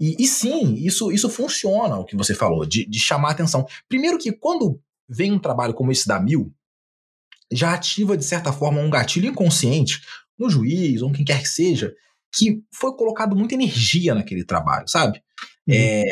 [0.00, 3.64] E, e, sim, isso, isso funciona, o que você falou, de, de chamar atenção.
[3.88, 6.52] Primeiro que quando vem um trabalho como esse da Mil,
[7.52, 10.00] já ativa, de certa forma, um gatilho inconsciente
[10.36, 11.94] no juiz, ou quem quer que seja,
[12.34, 15.22] que foi colocado muita energia naquele trabalho, sabe?
[15.68, 15.74] Uhum.
[15.74, 16.04] É,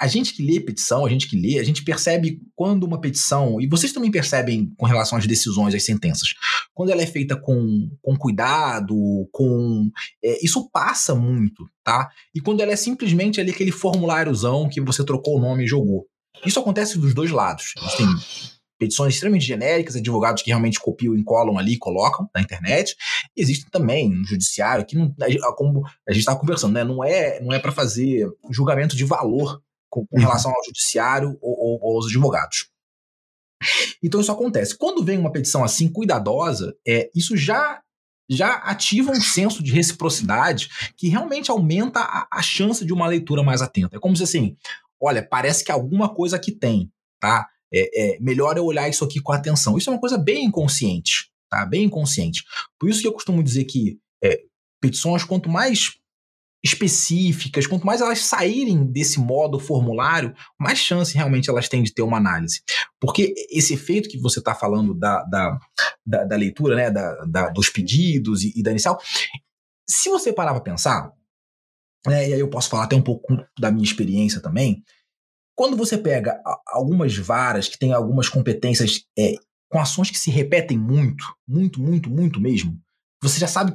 [0.00, 3.60] a gente que lê petição, a gente que lê, a gente percebe quando uma petição,
[3.60, 6.34] e vocês também percebem com relação às decisões, às sentenças,
[6.74, 8.96] quando ela é feita com, com cuidado,
[9.32, 9.90] com.
[10.22, 12.08] É, isso passa muito, tá?
[12.34, 16.06] E quando ela é simplesmente ali aquele formuláriozão que você trocou o nome e jogou.
[16.44, 17.72] Isso acontece dos dois lados.
[17.78, 18.06] A gente tem
[18.78, 22.96] petições extremamente genéricas, advogados que realmente copiam e colam ali, colocam na internet.
[23.36, 25.14] E existem também no judiciário que não,
[25.56, 29.60] como a gente estava conversando, né, não é não é para fazer julgamento de valor
[29.88, 32.68] com, com relação ao judiciário ou, ou, ou, aos advogados.
[34.02, 34.76] Então isso acontece.
[34.76, 37.80] Quando vem uma petição assim cuidadosa, é, isso já
[38.28, 43.40] já ativa um senso de reciprocidade que realmente aumenta a, a chance de uma leitura
[43.40, 43.96] mais atenta.
[43.96, 44.56] É como se assim,
[45.00, 47.46] olha, parece que alguma coisa aqui tem, tá?
[47.72, 49.76] É, é, melhor eu olhar isso aqui com atenção.
[49.76, 51.64] Isso é uma coisa bem inconsciente, tá?
[51.66, 52.44] Bem inconsciente.
[52.78, 54.40] Por isso que eu costumo dizer que é,
[54.80, 55.98] petições, quanto mais
[56.64, 62.02] específicas, quanto mais elas saírem desse modo formulário, mais chance realmente elas têm de ter
[62.02, 62.60] uma análise.
[63.00, 65.58] Porque esse efeito que você está falando da, da,
[66.04, 69.00] da, da, leitura, né, da, da dos pedidos e, e, da inicial,
[69.88, 71.12] se você parar para pensar,
[72.06, 74.82] né, e aí eu posso falar até um pouco da minha experiência também,
[75.56, 79.34] quando você pega algumas varas que têm algumas competências é,
[79.68, 82.78] com ações que se repetem muito, muito, muito, muito mesmo,
[83.22, 83.74] você já sabe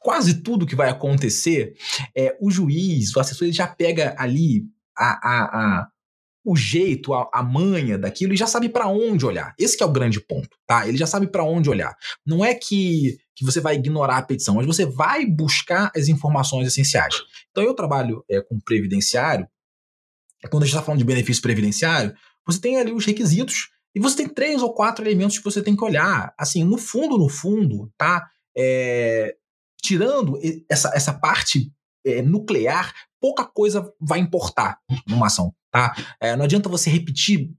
[0.00, 1.74] quase tudo que vai acontecer,
[2.14, 5.44] é, o juiz, o assessor, ele já pega ali a, a,
[5.80, 5.88] a
[6.46, 9.54] o jeito, a, a, manha daquilo e já sabe para onde olhar.
[9.58, 10.86] Esse é o grande ponto, tá?
[10.86, 11.96] Ele já sabe para onde olhar.
[12.26, 16.68] Não é que que você vai ignorar a petição, mas você vai buscar as informações
[16.68, 17.16] essenciais.
[17.50, 19.48] Então eu trabalho é, com previdenciário,
[20.48, 22.14] quando a gente está falando de benefício previdenciário,
[22.46, 25.76] você tem ali os requisitos e você tem três ou quatro elementos que você tem
[25.76, 26.34] que olhar.
[26.38, 28.28] Assim, no fundo, no fundo, tá?
[28.56, 29.36] É,
[29.82, 31.72] tirando essa, essa parte
[32.04, 35.94] é, nuclear, pouca coisa vai importar numa ação, tá?
[36.20, 37.50] É, não adianta você repetir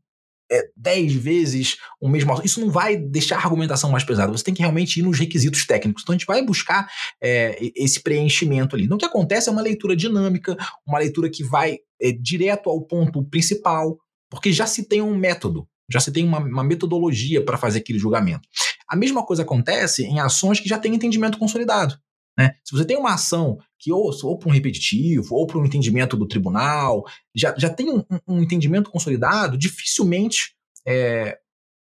[0.51, 2.41] é, dez vezes o mesmo.
[2.43, 4.31] Isso não vai deixar a argumentação mais pesada.
[4.31, 6.03] Você tem que realmente ir nos requisitos técnicos.
[6.03, 6.87] Então a gente vai buscar
[7.21, 8.85] é, esse preenchimento ali.
[8.85, 12.81] Então o que acontece é uma leitura dinâmica, uma leitura que vai é, direto ao
[12.81, 13.97] ponto principal,
[14.29, 17.99] porque já se tem um método, já se tem uma, uma metodologia para fazer aquele
[17.99, 18.47] julgamento.
[18.87, 21.97] A mesma coisa acontece em ações que já têm entendimento consolidado.
[22.37, 22.53] Né?
[22.63, 26.17] Se você tem uma ação que ou, ou para um repetitivo, ou para um entendimento
[26.17, 30.55] do tribunal, já, já tem um, um entendimento consolidado, dificilmente
[30.87, 31.37] é,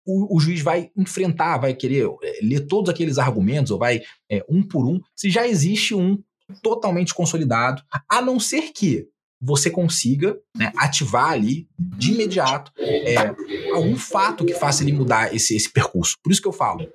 [0.05, 4.43] o, o, juiz vai enfrentar, vai querer é, ler todos aqueles argumentos, ou vai é,
[4.49, 6.21] um por um, se já existe um
[6.61, 9.07] totalmente consolidado, a não ser que
[9.39, 13.15] você consiga né, ativar ali de imediato é,
[13.73, 16.17] algum fato que faça ele mudar esse, esse percurso.
[16.21, 16.85] Por isso que eu falo,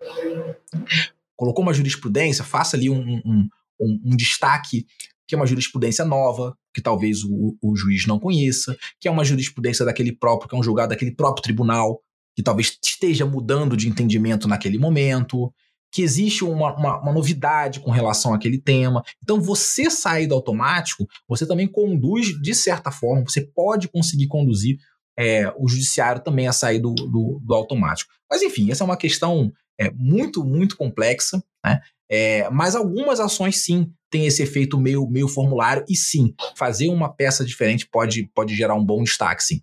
[1.35, 3.49] colocou uma jurisprudência, faça ali um, um,
[3.81, 4.87] um, um destaque
[5.27, 9.25] que é uma jurisprudência nova, que talvez o, o, juiz não conheça, que é uma
[9.25, 12.01] jurisprudência daquele próprio, que é um julgado daquele próprio tribunal,
[12.35, 15.53] que talvez esteja mudando de entendimento naquele momento,
[15.93, 19.03] que existe uma, uma, uma, novidade com relação àquele tema.
[19.23, 24.79] Então, você sair do automático, você também conduz, de certa forma, você pode conseguir conduzir
[25.19, 28.11] é, o judiciário também a sair do, do, do automático.
[28.31, 31.81] Mas, enfim, essa é uma questão é, muito, muito complexa, né?
[32.11, 37.13] É, mas algumas ações sim têm esse efeito meio, meio formulário e sim, fazer uma
[37.13, 39.61] peça diferente pode, pode gerar um bom destaque, sim.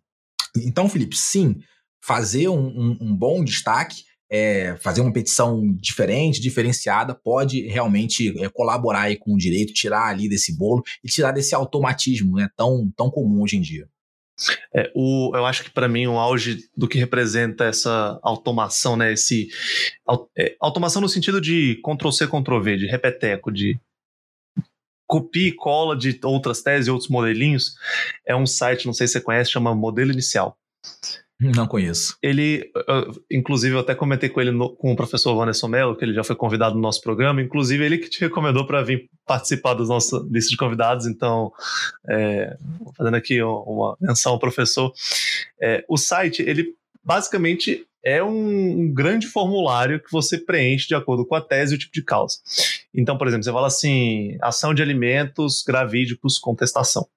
[0.55, 1.55] Então, Felipe, sim,
[2.03, 8.49] fazer um, um, um bom destaque, é, fazer uma petição diferente, diferenciada, pode realmente é,
[8.49, 12.91] colaborar aí com o direito, tirar ali desse bolo e tirar desse automatismo né, tão,
[12.95, 13.88] tão comum hoje em dia.
[14.74, 19.13] É, o, eu acho que para mim o auge do que representa essa automação, né?
[19.13, 19.48] Esse
[20.38, 23.80] é, automação no sentido de Ctrl C, Ctrl V, de repeteco, de
[25.08, 27.76] copia e cola de outras teses e outros modelinhos,
[28.26, 30.58] é um site, não sei se você conhece, chama Modelo Inicial.
[31.39, 32.17] Não conheço.
[32.21, 32.71] Ele,
[33.30, 36.24] inclusive, eu até comentei com ele no, com o professor Vanessa Mello, que ele já
[36.24, 37.41] foi convidado no nosso programa.
[37.41, 41.06] Inclusive, ele que te recomendou para vir participar da nossa lista de convidados.
[41.06, 41.52] Então,
[42.08, 42.56] é,
[42.98, 44.93] fazendo aqui uma menção ao professor.
[45.62, 51.26] É, o site, ele basicamente é um, um, grande formulário que você preenche de acordo
[51.26, 52.38] com a tese e o tipo de causa.
[52.93, 57.08] Então, por exemplo, você fala assim: ação de alimentos gravídicos, contestação.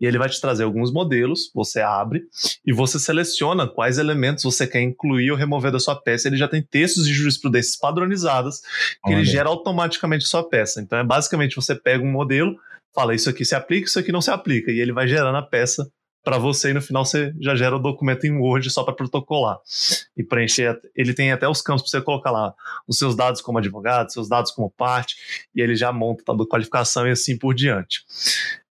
[0.00, 2.22] E ele vai te trazer alguns modelos, você abre
[2.64, 6.28] e você seleciona quais elementos você quer incluir ou remover da sua peça.
[6.28, 9.16] Ele já tem textos de jurisprudências padronizadas que Olha.
[9.16, 10.80] ele gera automaticamente a sua peça.
[10.80, 12.56] Então, é basicamente você pega um modelo,
[12.94, 15.42] fala isso aqui se aplica, isso aqui não se aplica, e ele vai gerando a
[15.42, 15.90] peça
[16.28, 19.56] para você e no final você já gera o documento em Word só para protocolar
[20.14, 20.78] e preencher.
[20.94, 22.52] Ele tem até os campos para você colocar lá
[22.86, 25.16] os seus dados como advogado, seus dados como parte,
[25.54, 28.02] e ele já monta a qualificação e assim por diante.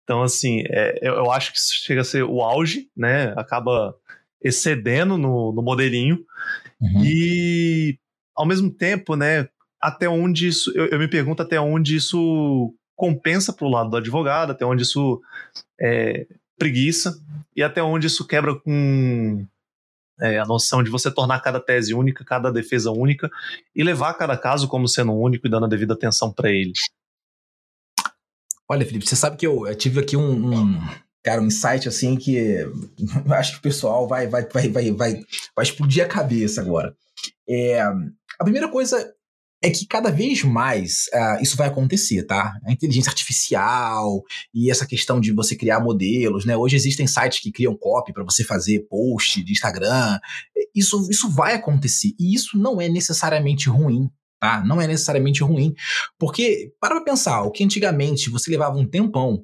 [0.08, 3.34] Então, assim, é, eu, acho que isso chega a ser o auge, né?
[3.36, 3.94] Acaba
[4.42, 6.20] excedendo no, no modelinho.
[6.80, 7.04] Uhum.
[7.04, 8.00] E,
[8.34, 9.50] ao mesmo tempo, né?
[9.82, 10.72] Até onde isso.
[10.74, 14.84] Eu, eu me pergunto até onde isso compensa para o lado do advogado, até onde
[14.84, 15.22] isso
[15.78, 16.26] é,
[16.58, 17.14] preguiça
[17.54, 19.46] e até onde isso quebra com
[20.22, 23.30] é, a noção de você tornar cada tese única, cada defesa única
[23.76, 26.72] e levar cada caso como sendo único e dando a devida atenção para ele.
[28.70, 30.80] Olha, Felipe, você sabe que eu, eu tive aqui um, um,
[31.24, 32.58] cara, um insight assim que
[33.32, 35.14] acho que o pessoal vai, vai, vai, vai, vai,
[35.56, 36.96] vai explodir a cabeça agora.
[37.48, 39.14] É, a primeira coisa
[39.64, 42.54] é que cada vez mais uh, isso vai acontecer, tá?
[42.66, 46.56] A inteligência artificial e essa questão de você criar modelos, né?
[46.56, 50.20] Hoje existem sites que criam copy para você fazer post de Instagram.
[50.76, 54.64] Isso, isso vai acontecer e isso não é necessariamente ruim, tá?
[54.66, 55.74] Não é necessariamente ruim,
[56.18, 59.44] porque para pensar, o que antigamente você levava um tempão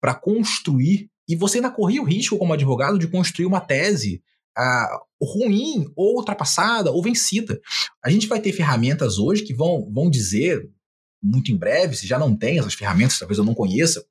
[0.00, 4.22] para construir e você ainda corria o risco como advogado de construir uma tese
[4.58, 7.60] uh, ruim, ou ultrapassada, ou vencida.
[8.04, 10.68] A gente vai ter ferramentas hoje que vão, vão dizer,
[11.22, 14.04] muito em breve, se já não tem essas ferramentas, talvez eu não conheça,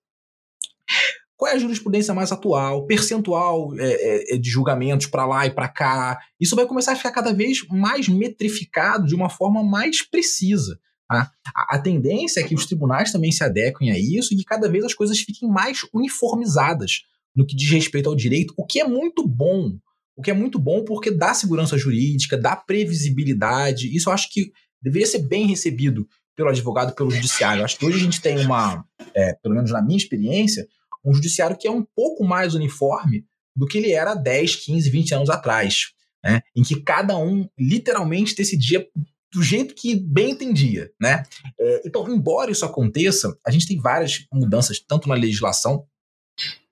[1.35, 5.51] qual é a jurisprudência mais atual, percentual é, é, é de julgamentos para lá e
[5.51, 6.19] para cá.
[6.39, 10.79] Isso vai começar a ficar cada vez mais metrificado de uma forma mais precisa.
[11.09, 11.31] Tá?
[11.55, 14.69] A, a, tendência é que os tribunais também se adequem a isso e que cada
[14.69, 17.01] vez as coisas fiquem mais uniformizadas
[17.35, 19.73] no que diz respeito ao direito, o que é muito bom
[20.15, 23.95] o que é muito bom porque dá segurança jurídica, dá previsibilidade.
[23.95, 27.63] Isso eu acho que deveria ser bem recebido pelo advogado pelo judiciário.
[27.63, 30.67] Acho que hoje a gente tem uma, é, pelo menos na minha experiência,
[31.03, 35.15] um judiciário que é um pouco mais uniforme do que ele era 10, 15, 20
[35.15, 36.41] anos atrás, né?
[36.55, 38.87] em que cada um literalmente decidia
[39.33, 40.91] do jeito que bem entendia.
[41.01, 41.23] Né?
[41.59, 45.85] É, então, embora isso aconteça, a gente tem várias mudanças, tanto na legislação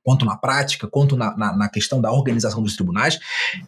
[0.03, 3.19] quanto na prática, quanto na, na, na, questão da organização dos tribunais,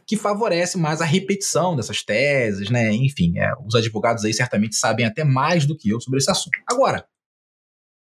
[0.06, 2.92] que favorece mais a repetição dessas teses, né?
[2.92, 6.58] Enfim, é, os advogados aí certamente sabem até mais do que eu sobre esse assunto.
[6.68, 7.06] Agora,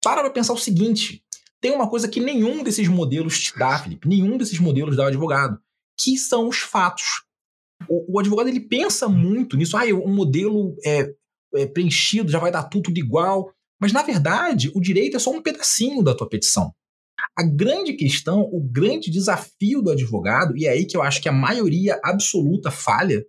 [0.03, 1.23] para para pensar o seguinte:
[1.61, 5.09] tem uma coisa que nenhum desses modelos te dá, Felipe, nenhum desses modelos dá ao
[5.09, 5.59] advogado,
[5.99, 7.23] que são os fatos.
[7.87, 11.13] O, o advogado ele pensa muito nisso, ah, um modelo é,
[11.55, 13.53] é preenchido já vai dar tudo igual.
[13.79, 16.73] Mas, na verdade, o direito é só um pedacinho da tua petição.
[17.37, 21.29] A grande questão, o grande desafio do advogado, e é aí que eu acho que
[21.29, 23.25] a maioria absoluta falha,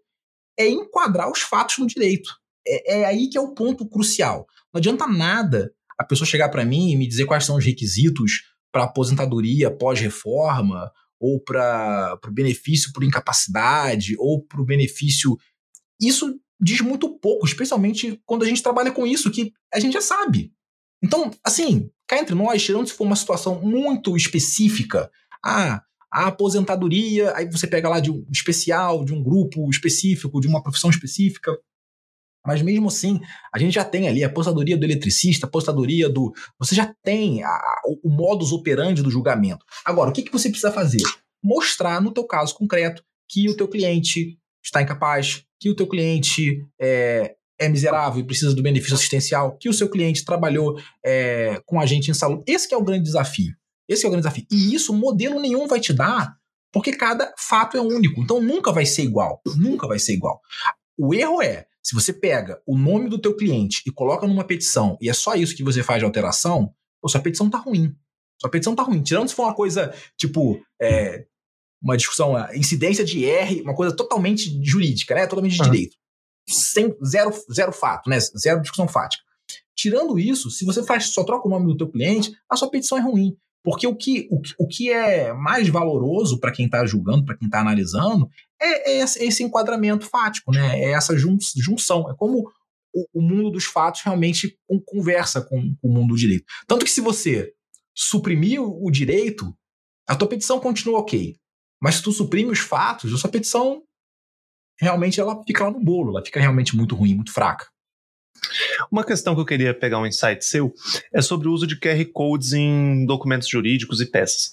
[0.59, 2.31] é enquadrar os fatos no direito.
[2.66, 4.47] É, é aí que é o ponto crucial.
[4.73, 8.44] Não adianta nada a pessoa chegar para mim e me dizer quais são os requisitos
[8.72, 15.36] para aposentadoria pós-reforma, ou para o benefício por incapacidade, ou para o benefício.
[16.00, 20.00] Isso diz muito pouco, especialmente quando a gente trabalha com isso, que a gente já
[20.00, 20.50] sabe.
[21.04, 25.10] Então, assim, cá entre nós, tirando se for uma situação muito específica,
[25.44, 30.48] ah, a aposentadoria, aí você pega lá de um especial, de um grupo específico, de
[30.48, 31.54] uma profissão específica.
[32.46, 33.20] Mas mesmo assim,
[33.55, 36.33] a gente já tem ali a aposentadoria do eletricista, a do.
[36.59, 39.64] Você já tem a, o, o modus operandi do julgamento.
[39.85, 41.03] Agora, o que, que você precisa fazer?
[41.42, 46.66] Mostrar no teu caso concreto que o teu cliente está incapaz, que o teu cliente
[46.81, 51.79] é, é miserável e precisa do benefício assistencial, que o seu cliente trabalhou é, com
[51.79, 52.42] agente em saúde.
[52.46, 53.55] Esse é o grande desafio.
[53.88, 54.46] Esse é o grande desafio.
[54.50, 56.37] E isso modelo nenhum vai te dar,
[56.72, 58.22] porque cada fato é único.
[58.22, 59.42] Então nunca vai ser igual.
[59.57, 60.40] Nunca vai ser igual.
[60.98, 64.97] O erro é, se você pega o nome do teu cliente e coloca numa petição
[65.01, 67.95] e é só isso que você faz de alteração, pô, sua petição tá ruim.
[68.40, 69.03] Sua petição tá ruim.
[69.03, 71.27] Tirando se for uma coisa, tipo, é,
[71.83, 75.27] uma discussão, incidência de R, uma coisa totalmente jurídica, né?
[75.27, 75.71] Totalmente de uhum.
[75.71, 76.01] direito
[76.49, 78.19] sem, zero, zero fato, né?
[78.21, 79.23] Zero discussão fática.
[79.75, 82.99] Tirando isso, se você faz, só troca o nome do teu cliente, a sua petição
[82.99, 83.37] é ruim.
[83.62, 87.46] Porque o que, o, o que é mais valoroso para quem está julgando, para quem
[87.46, 88.29] está analisando,
[88.61, 90.79] é, é, esse enquadramento fático, né?
[90.81, 92.11] É essa jun, junção.
[92.11, 92.51] É como
[92.94, 96.44] o, o, mundo dos fatos realmente conversa com, com o mundo do direito.
[96.66, 97.53] Tanto que se você
[97.94, 99.55] suprimir o direito,
[100.09, 101.37] a tua petição continua ok.
[101.83, 103.83] Mas se tu suprime os fatos, a sua petição
[104.81, 107.66] realmente ela fica lá no bolo, ela fica realmente muito ruim, muito fraca.
[108.90, 110.72] Uma questão que eu queria pegar um insight seu
[111.12, 114.53] é sobre o uso de QR Codes em documentos jurídicos e peças.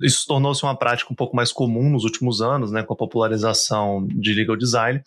[0.00, 4.06] Isso tornou-se uma prática um pouco mais comum nos últimos anos, né, com a popularização
[4.06, 5.02] de legal design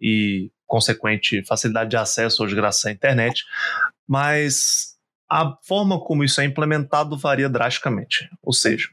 [0.00, 3.44] e consequente facilidade de acesso hoje graças à internet,
[4.08, 4.92] mas
[5.30, 8.28] a forma como isso é implementado varia drasticamente.
[8.42, 8.88] Ou seja,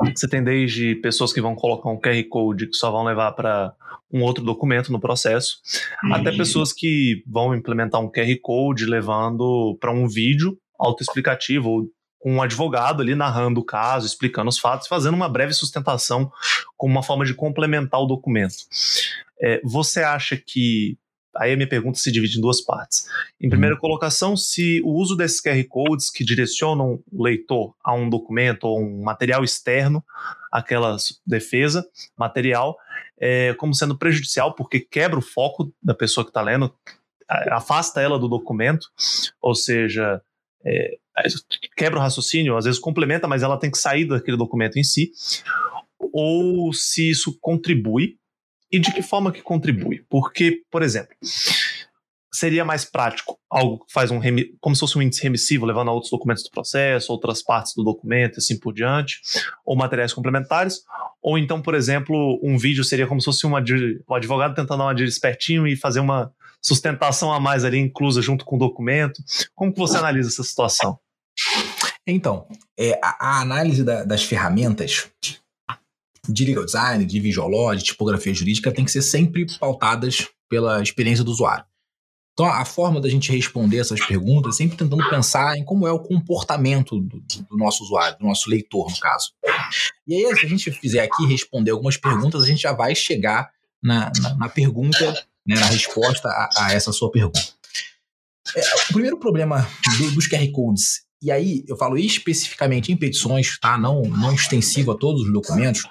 [0.00, 3.74] você tem desde pessoas que vão colocar um QR Code que só vão levar para
[4.12, 5.58] um outro documento no processo,
[6.04, 6.14] uhum.
[6.14, 12.42] até pessoas que vão implementar um QR Code levando para um vídeo autoexplicativo, com um
[12.42, 16.30] advogado ali narrando o caso, explicando os fatos, fazendo uma breve sustentação
[16.76, 18.54] como uma forma de complementar o documento.
[19.42, 20.96] É, você acha que
[21.36, 23.06] Aí a minha pergunta se divide em duas partes.
[23.40, 23.80] Em primeira uhum.
[23.80, 28.80] colocação, se o uso desses QR Codes que direcionam o leitor a um documento ou
[28.80, 30.04] um material externo,
[30.50, 31.84] aquela defesa
[32.16, 32.76] material,
[33.18, 36.72] é, como sendo prejudicial, porque quebra o foco da pessoa que está lendo,
[37.50, 38.86] afasta ela do documento,
[39.40, 40.20] ou seja,
[40.64, 40.96] é,
[41.76, 45.10] quebra o raciocínio, às vezes complementa, mas ela tem que sair daquele documento em si,
[46.12, 48.18] ou se isso contribui
[48.74, 50.04] e de que forma que contribui?
[50.10, 51.14] Porque, por exemplo,
[52.32, 54.20] seria mais prático algo que faz um
[54.60, 57.84] como se fosse um índice remissivo, levando a outros documentos do processo, outras partes do
[57.84, 59.20] documento, assim por diante,
[59.64, 60.80] ou materiais complementares,
[61.22, 63.62] ou então, por exemplo, um vídeo seria como se fosse uma,
[64.10, 68.44] um advogado tentando dar uma espertinho e fazer uma sustentação a mais ali inclusa junto
[68.44, 69.22] com o documento.
[69.54, 70.98] Como que você analisa essa situação?
[72.04, 75.08] Então, é, a, a análise da, das ferramentas
[76.28, 80.82] de legal design, de visual law, de tipografia jurídica tem que ser sempre pautadas pela
[80.82, 81.64] experiência do usuário.
[82.34, 85.92] Então, a forma da gente responder essas perguntas é sempre tentando pensar em como é
[85.92, 89.30] o comportamento do, do, nosso usuário, do nosso leitor, no caso.
[90.06, 93.50] E aí, se a gente fizer aqui responder algumas perguntas, a gente já vai chegar
[93.80, 95.12] na, na, na pergunta,
[95.46, 97.40] né, na resposta a, a, essa sua pergunta.
[98.56, 98.60] É,
[98.90, 99.68] o primeiro problema
[99.98, 103.78] do, dos QR Codes, e aí eu falo especificamente em petições, tá?
[103.78, 105.84] não, não extensivo a todos os documentos,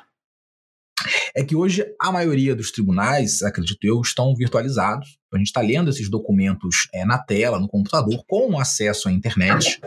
[1.35, 5.17] é que hoje a maioria dos tribunais, acredito eu, estão virtualizados.
[5.33, 9.79] A gente está lendo esses documentos é, na tela, no computador, com acesso à internet.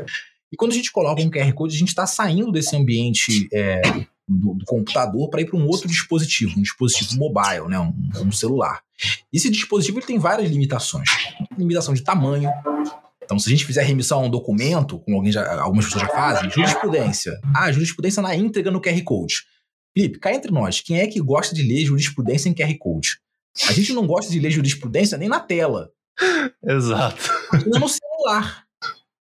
[0.52, 3.80] E quando a gente coloca um QR Code, a gente está saindo desse ambiente é,
[4.28, 7.94] do, do, computador para ir para um outro dispositivo, um dispositivo mobile, né, um,
[8.24, 8.80] um celular.
[9.32, 11.08] Esse dispositivo tem várias limitações.
[11.56, 12.50] Limitação de tamanho,
[13.26, 16.48] então, se a gente fizer remissão a um documento, como já, algumas pessoas já fazem,
[16.48, 17.38] jurisprudência.
[17.54, 19.42] Ah, jurisprudência na íntegra no QR Code.
[19.96, 23.18] Felipe, cá entre nós, quem é que gosta de ler jurisprudência em QR Code?
[23.66, 25.90] A gente não gosta de ler jurisprudência nem na tela.
[26.62, 27.22] Exato.
[27.64, 28.66] Nem no celular.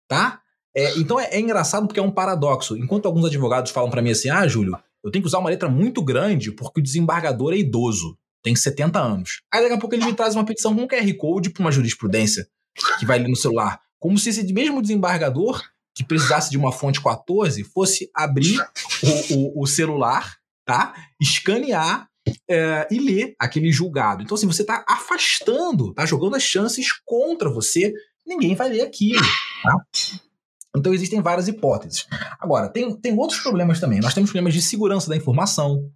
[0.06, 0.40] Tá?
[0.72, 2.76] É, então é, é, engraçado porque é um paradoxo.
[2.76, 5.68] Enquanto alguns advogados falam para mim assim: ah, Júlio, eu tenho que usar uma letra
[5.68, 9.42] muito grande porque o desembargador é idoso, tem 70 anos.
[9.52, 11.72] Aí daqui a pouco ele me traz uma petição com um QR Code para uma
[11.72, 12.46] jurisprudência
[13.00, 13.80] que vai ler no celular.
[13.98, 15.60] Como se esse mesmo desembargador
[15.96, 18.60] que precisasse de uma fonte 14 fosse abrir
[19.02, 20.39] o, o, o celular,
[20.70, 20.94] tá?
[21.20, 22.06] Escanear
[22.48, 24.22] é, e ler aquele julgado.
[24.22, 27.92] Então, assim, você está afastando, tá jogando as chances contra você.
[28.24, 29.20] Ninguém vai ler aquilo,
[29.64, 29.76] tá?
[30.76, 32.06] Então, existem várias hipóteses.
[32.38, 33.98] Agora, tem, tem outros problemas também.
[33.98, 35.90] Nós temos problemas de segurança da informação,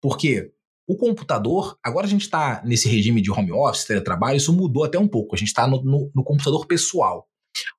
[0.00, 0.50] porque
[0.88, 4.98] o computador, agora a gente está nesse regime de home office, teletrabalho, isso mudou até
[4.98, 5.34] um pouco.
[5.34, 7.28] A gente está no, no, no, computador pessoal.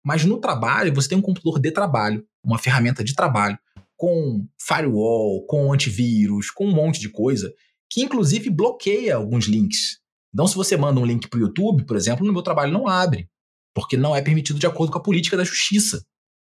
[0.03, 3.57] Mas no trabalho, você tem um computador de trabalho, uma ferramenta de trabalho,
[3.95, 7.53] com firewall, com antivírus, com um monte de coisa,
[7.89, 9.99] que inclusive bloqueia alguns links.
[10.33, 12.87] Então, se você manda um link para o YouTube, por exemplo, no meu trabalho não
[12.87, 13.29] abre,
[13.73, 16.03] porque não é permitido de acordo com a política da justiça.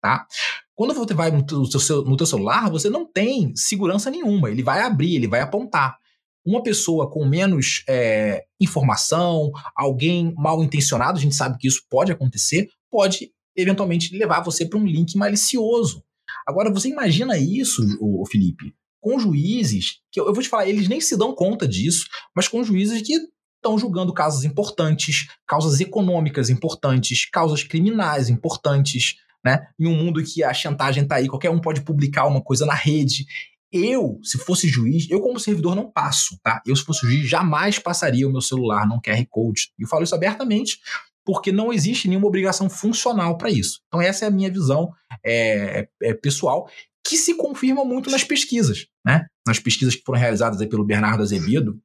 [0.02, 0.26] Tá?
[0.76, 4.50] Quando você vai no teu, no celular, você não tem segurança nenhuma.
[4.50, 5.98] Ele vai abrir, ele vai apontar
[6.46, 12.12] uma pessoa com menos é, informação, alguém mal intencionado, a gente sabe que isso pode
[12.12, 16.04] acontecer, pode eventualmente levar você para um link malicioso.
[16.48, 20.88] Agora, você imagina isso, o Felipe, com juízes, que eu, eu vou te falar, eles
[20.88, 22.06] nem se dão conta disso,
[22.36, 23.14] mas com juízes que
[23.58, 29.68] estão julgando casos importantes, causas econômicas importantes, causas criminais importantes, né?
[29.80, 32.74] Em um mundo que a chantagem está aí, qualquer um pode publicar uma coisa na
[32.74, 33.26] rede.
[33.72, 36.62] Eu, se fosse juiz, eu como servidor não passo, tá?
[36.66, 39.72] Eu, se fosse juiz, jamais passaria o meu celular num QR Code.
[39.80, 40.80] E eu falo isso abertamente,
[41.26, 43.82] porque não existe nenhuma obrigação funcional para isso.
[43.88, 44.92] Então, essa é a minha visão
[45.26, 46.70] é, é, pessoal,
[47.06, 49.26] que se confirma muito nas pesquisas, né?
[49.46, 51.80] Nas pesquisas que foram realizadas pelo Bernardo Azevedo,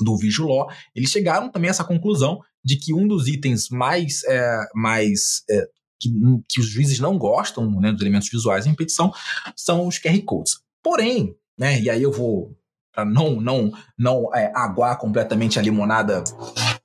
[0.00, 4.66] do Vigiló, eles chegaram também a essa conclusão de que um dos itens mais, é,
[4.74, 5.68] mais é,
[6.00, 6.10] que,
[6.48, 9.12] que, os juízes não gostam né, dos elementos visuais em petição
[9.54, 10.58] são os QR Codes.
[10.82, 12.56] Porém, né, e aí eu vou
[12.92, 16.24] para não não não é, aguar completamente a limonada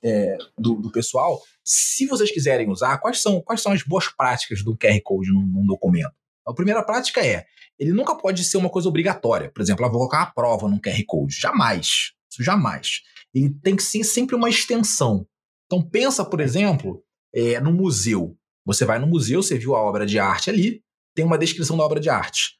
[0.04, 4.62] é, do, do, pessoal, se vocês quiserem usar, quais são quais são as boas práticas
[4.62, 6.12] do QR Code num, num documento?
[6.46, 7.46] A primeira prática é,
[7.78, 9.50] ele nunca pode ser uma coisa obrigatória.
[9.50, 11.34] Por exemplo, eu vou colocar uma prova num QR Code.
[11.34, 12.12] Jamais.
[12.30, 13.02] Isso jamais.
[13.34, 15.26] Ele tem que ser sempre uma extensão.
[15.66, 17.02] Então pensa, por exemplo,
[17.34, 18.36] é, no museu.
[18.64, 20.82] Você vai no museu, você viu a obra de arte ali,
[21.14, 22.58] tem uma descrição da obra de arte.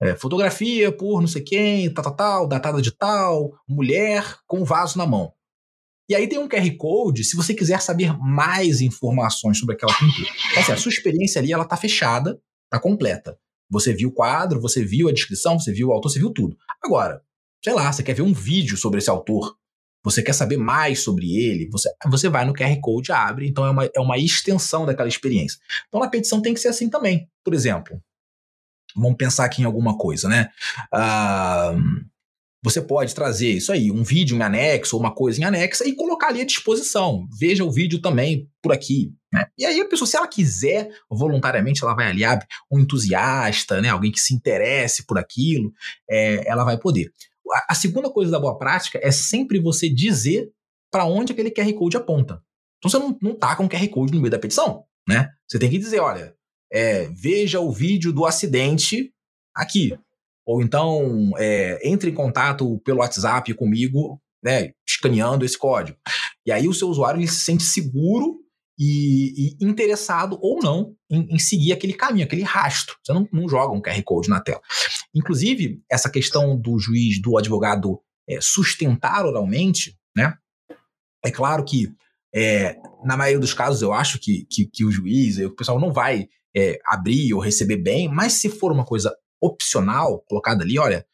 [0.00, 4.96] É, fotografia por não sei quem, tal, tal, tal, datada de tal, mulher com vaso
[4.96, 5.32] na mão.
[6.08, 10.30] E aí tem um QR Code se você quiser saber mais informações sobre aquela pintura.
[10.50, 13.38] Então, assim, a sua experiência ali ela está fechada, está completa.
[13.70, 16.56] Você viu o quadro, você viu a descrição, você viu o autor, você viu tudo.
[16.82, 17.22] Agora,
[17.62, 19.54] sei lá, você quer ver um vídeo sobre esse autor,
[20.02, 23.70] você quer saber mais sobre ele, você, você vai no QR Code, abre, então é
[23.70, 25.58] uma, é uma extensão daquela experiência.
[25.88, 27.28] Então na petição tem que ser assim também.
[27.44, 28.00] Por exemplo,
[28.96, 30.50] Vamos pensar aqui em alguma coisa, né?
[30.92, 32.04] Uh,
[32.62, 35.94] você pode trazer isso aí, um vídeo em anexo ou uma coisa em anexa e
[35.94, 37.26] colocar ali à disposição.
[37.38, 39.12] Veja o vídeo também por aqui.
[39.32, 39.46] Né?
[39.56, 43.90] E aí a pessoa, se ela quiser, voluntariamente, ela vai ali, abre um entusiasta, né?
[43.90, 45.72] alguém que se interesse por aquilo,
[46.10, 47.12] é, ela vai poder.
[47.52, 50.50] A, a segunda coisa da boa prática é sempre você dizer
[50.90, 52.42] para onde aquele QR Code aponta.
[52.78, 55.30] Então você não, não tá com o QR Code no meio da petição, né?
[55.46, 56.34] Você tem que dizer, olha,
[56.72, 59.12] é, veja o vídeo do acidente
[59.54, 59.96] aqui.
[60.48, 65.98] Ou então é, entre em contato pelo WhatsApp comigo, né, escaneando esse código.
[66.46, 68.38] E aí o seu usuário ele se sente seguro
[68.78, 72.96] e, e interessado ou não em, em, seguir aquele caminho, aquele rastro.
[73.04, 74.62] Você não, não, joga um QR Code na tela.
[75.14, 80.34] Inclusive, essa questão do juiz, do advogado é, sustentar oralmente, né?
[81.22, 81.92] É claro que
[82.34, 82.74] é,
[83.04, 86.26] na maioria dos casos eu acho que, que, que o juiz, o pessoal não vai
[86.56, 91.06] é, abrir ou receber bem, mas se for uma coisa opcional, colocada ali, olha,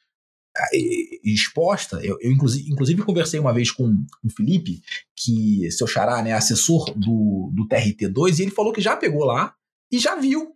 [1.24, 3.88] exposta, eu, eu inclusive, inclusive, conversei uma vez com
[4.22, 4.82] o Felipe,
[5.16, 9.54] que seu xará, né, assessor do, do TRT2, e ele falou que já pegou lá
[9.90, 10.54] e já viu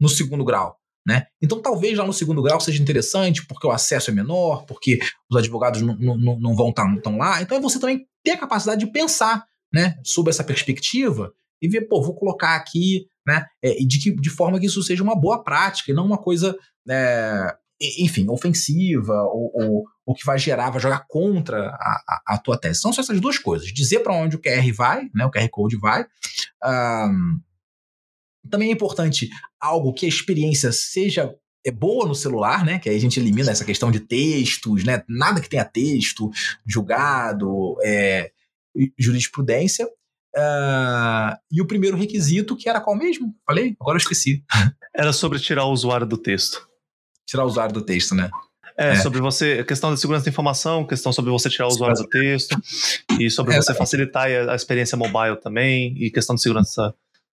[0.00, 0.78] no segundo grau.
[1.06, 1.26] Né?
[1.42, 4.98] Então, talvez lá no segundo grau seja interessante, porque o acesso é menor, porque
[5.30, 7.42] os advogados não, não, vão estar tá, lá.
[7.42, 11.82] Então, é você também ter a capacidade de pensar né, sobre essa perspectiva e ver,
[11.82, 15.42] pô, vou colocar aqui, né, é, de, que, de forma que isso seja uma boa
[15.44, 16.56] prática e não uma coisa,
[16.88, 17.56] é,
[17.98, 22.80] enfim, ofensiva ou, ou, que vai gerar, vai jogar contra a, a, a, tua tese.
[22.80, 25.76] São só essas duas coisas: dizer para onde o QR vai, né, o QR Code
[25.76, 26.06] vai.
[26.64, 27.40] Um,
[28.50, 29.28] também é importante
[29.58, 31.34] algo que a experiência seja
[31.66, 32.78] é boa no celular, né?
[32.78, 35.02] Que aí a gente elimina essa questão de textos, né?
[35.08, 36.30] Nada que tenha texto,
[36.66, 38.30] julgado, é,
[38.98, 39.86] jurisprudência.
[40.36, 43.34] Uh, e o primeiro requisito, que era qual mesmo?
[43.46, 43.76] Falei?
[43.80, 44.44] Agora eu esqueci.
[44.94, 46.68] Era sobre tirar o usuário do texto.
[47.26, 48.30] Tirar o usuário do texto, né?
[48.76, 51.96] É, é, sobre você, questão de segurança da informação, questão sobre você tirar o usuário
[51.96, 52.56] do texto,
[53.20, 56.92] e sobre é, você facilitar a, a, experiência mobile também, e questão de segurança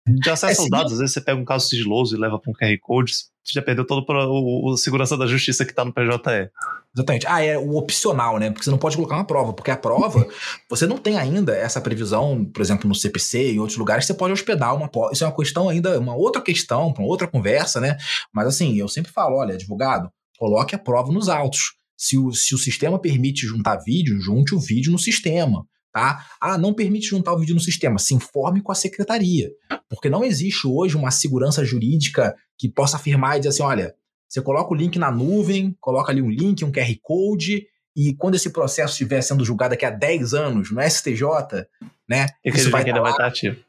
[0.07, 0.93] de acesso é, aos dados.
[0.93, 3.13] Às vezes você pega um caso sigiloso e leva para um QR Code,
[3.53, 6.51] já perdeu todo o, o segurança da justiça que está no PJE.
[6.95, 7.27] Exatamente.
[7.27, 8.51] Ah, é o opcional, né?
[8.51, 10.27] Porque você não pode colocar uma prova, porque a prova,
[10.71, 14.15] você não tem ainda essa previsão, por exemplo, no CPC e em outros lugares, você
[14.15, 17.99] pode hospedar uma Isso é uma questão ainda, uma outra questão, uma outra conversa, né?
[18.33, 21.75] Mas assim, eu sempre falo, olha, advogado, coloque a prova nos autos.
[21.97, 25.67] Se o, se o sistema permite juntar vídeo, junte o vídeo no sistema.
[25.95, 26.27] Tá?
[26.41, 28.01] Ah, não permite juntar o vídeo no sistema.
[28.01, 29.53] Se informe com a secretaria.
[29.89, 33.95] Porque não existe hoje uma segurança jurídica que possa afirmar e dizer assim: olha,
[34.29, 38.35] você coloca o link na nuvem, coloca ali um link, um QR Code, e quando
[38.35, 41.23] esse processo estiver sendo julgado daqui a 10 anos no STJ,
[42.09, 42.27] né?
[42.45, 43.61] Isso vai ainda vai estar ativo.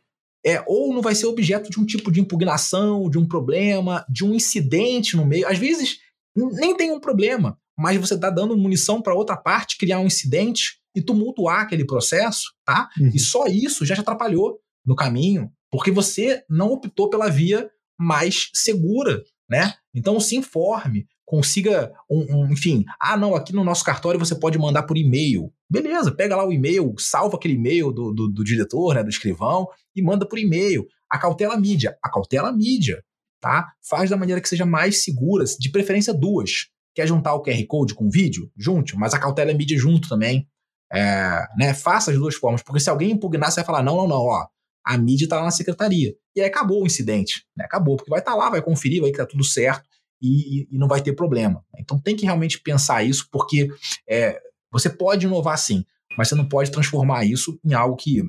[0.44, 4.26] É, ou não vai ser objeto de um tipo de impugnação, de um problema, de
[4.26, 5.48] um incidente no meio.
[5.48, 6.00] Às vezes,
[6.36, 10.84] nem tem um problema, mas você está dando munição para outra parte criar um incidente
[10.96, 12.90] e tumultuar aquele processo, tá?
[13.00, 13.12] Uhum.
[13.14, 17.70] E só isso já te atrapalhou no caminho, porque você não optou pela via
[18.00, 19.74] mais segura, né?
[19.94, 24.58] Então se informe, consiga um, um, enfim, ah não, aqui no nosso cartório você pode
[24.58, 25.52] mandar por e-mail.
[25.70, 29.68] Beleza, pega lá o e-mail, salva aquele e-mail do, do, do diretor, né, do escrivão,
[29.96, 30.86] e manda por e-mail.
[31.10, 33.04] A cautela mídia, a cautela mídia,
[33.42, 33.74] tá?
[33.90, 36.68] Faz da maneira que seja mais segura, de preferência duas.
[36.94, 38.50] Quer juntar o QR Code com o vídeo?
[38.58, 40.48] Junte, mas a cautela mídia junto também.
[40.96, 44.08] É, né, faça as duas formas, porque se alguém impugnar, você vai falar: não, não,
[44.08, 44.48] não, ó,
[44.86, 46.16] a mídia está lá na secretaria.
[46.36, 47.66] E aí acabou o incidente, né?
[47.66, 49.84] acabou, porque vai estar tá lá, vai conferir, vai que tá tudo certo
[50.22, 51.64] e, e, e, não vai ter problema.
[51.78, 53.68] Então tem que realmente pensar isso, porque
[54.08, 54.40] é,
[54.72, 55.84] você pode inovar sim,
[56.18, 58.22] mas você não pode transformar isso em algo que,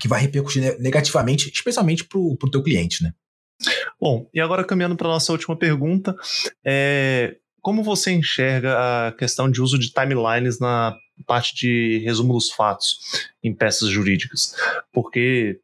[0.00, 3.12] que vai repercutir negativamente, especialmente para o teu cliente, né?
[4.00, 6.14] Bom, e agora caminhando para nossa última pergunta,
[6.64, 8.76] é, como você enxerga
[9.08, 10.94] a questão de uso de timelines na
[11.26, 12.98] parte de resumo dos fatos
[13.42, 14.54] em peças jurídicas?
[14.92, 15.60] Porque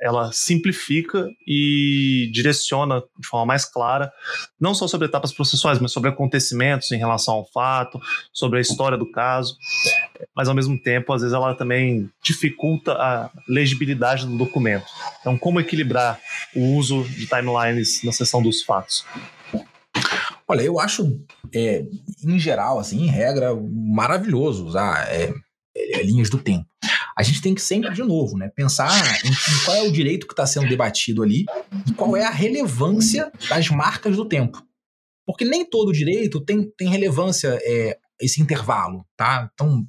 [0.00, 4.12] ela simplifica e direciona de forma mais clara,
[4.58, 8.00] não só sobre etapas processuais, mas sobre acontecimentos em relação ao fato,
[8.32, 9.56] sobre a história do caso,
[10.34, 14.86] mas ao mesmo tempo, às vezes, ela também dificulta a legibilidade do documento.
[15.20, 16.20] Então, como equilibrar
[16.54, 19.04] o uso de timelines na seção dos fatos?
[20.48, 21.20] Olha, eu acho,
[21.54, 21.84] é,
[22.22, 25.32] em geral, assim, em regra, maravilhoso usar é,
[25.76, 26.66] é, linhas do tempo.
[27.16, 28.90] A gente tem que sempre, de novo, né, pensar
[29.24, 31.46] em, em qual é o direito que está sendo debatido ali
[31.88, 34.62] e qual é a relevância das marcas do tempo.
[35.26, 39.50] Porque nem todo direito tem, tem relevância é, esse intervalo, tá?
[39.54, 39.86] Então,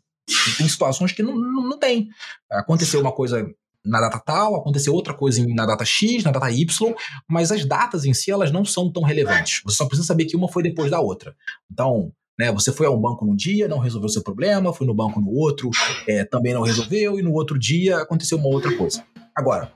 [0.57, 2.07] tem situações que não, não, não tem.
[2.49, 3.45] Aconteceu uma coisa
[3.85, 6.93] na data tal, aconteceu outra coisa na data X, na data Y,
[7.29, 9.61] mas as datas em si elas não são tão relevantes.
[9.63, 11.35] Você só precisa saber que uma foi depois da outra.
[11.71, 14.93] Então, né, você foi a um banco num dia, não resolveu seu problema, foi no
[14.93, 15.69] banco no outro,
[16.07, 19.03] é, também não resolveu, e no outro dia aconteceu uma outra coisa.
[19.35, 19.71] Agora,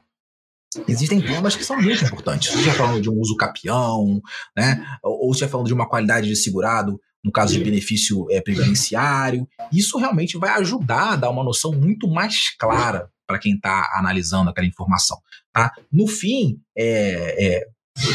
[0.88, 2.52] Existem temas que são muito importantes.
[2.52, 4.22] Você já falando de um uso capião,
[4.56, 4.86] né?
[5.04, 9.48] Ou você já falando de uma qualidade de segurado, no caso de benefício é, previdenciário.
[9.74, 14.50] Isso realmente vai ajudar a dar uma noção muito mais clara para quem está analisando
[14.50, 15.20] aquela informação.
[15.54, 15.72] Tá?
[15.92, 17.68] No fim, é, é,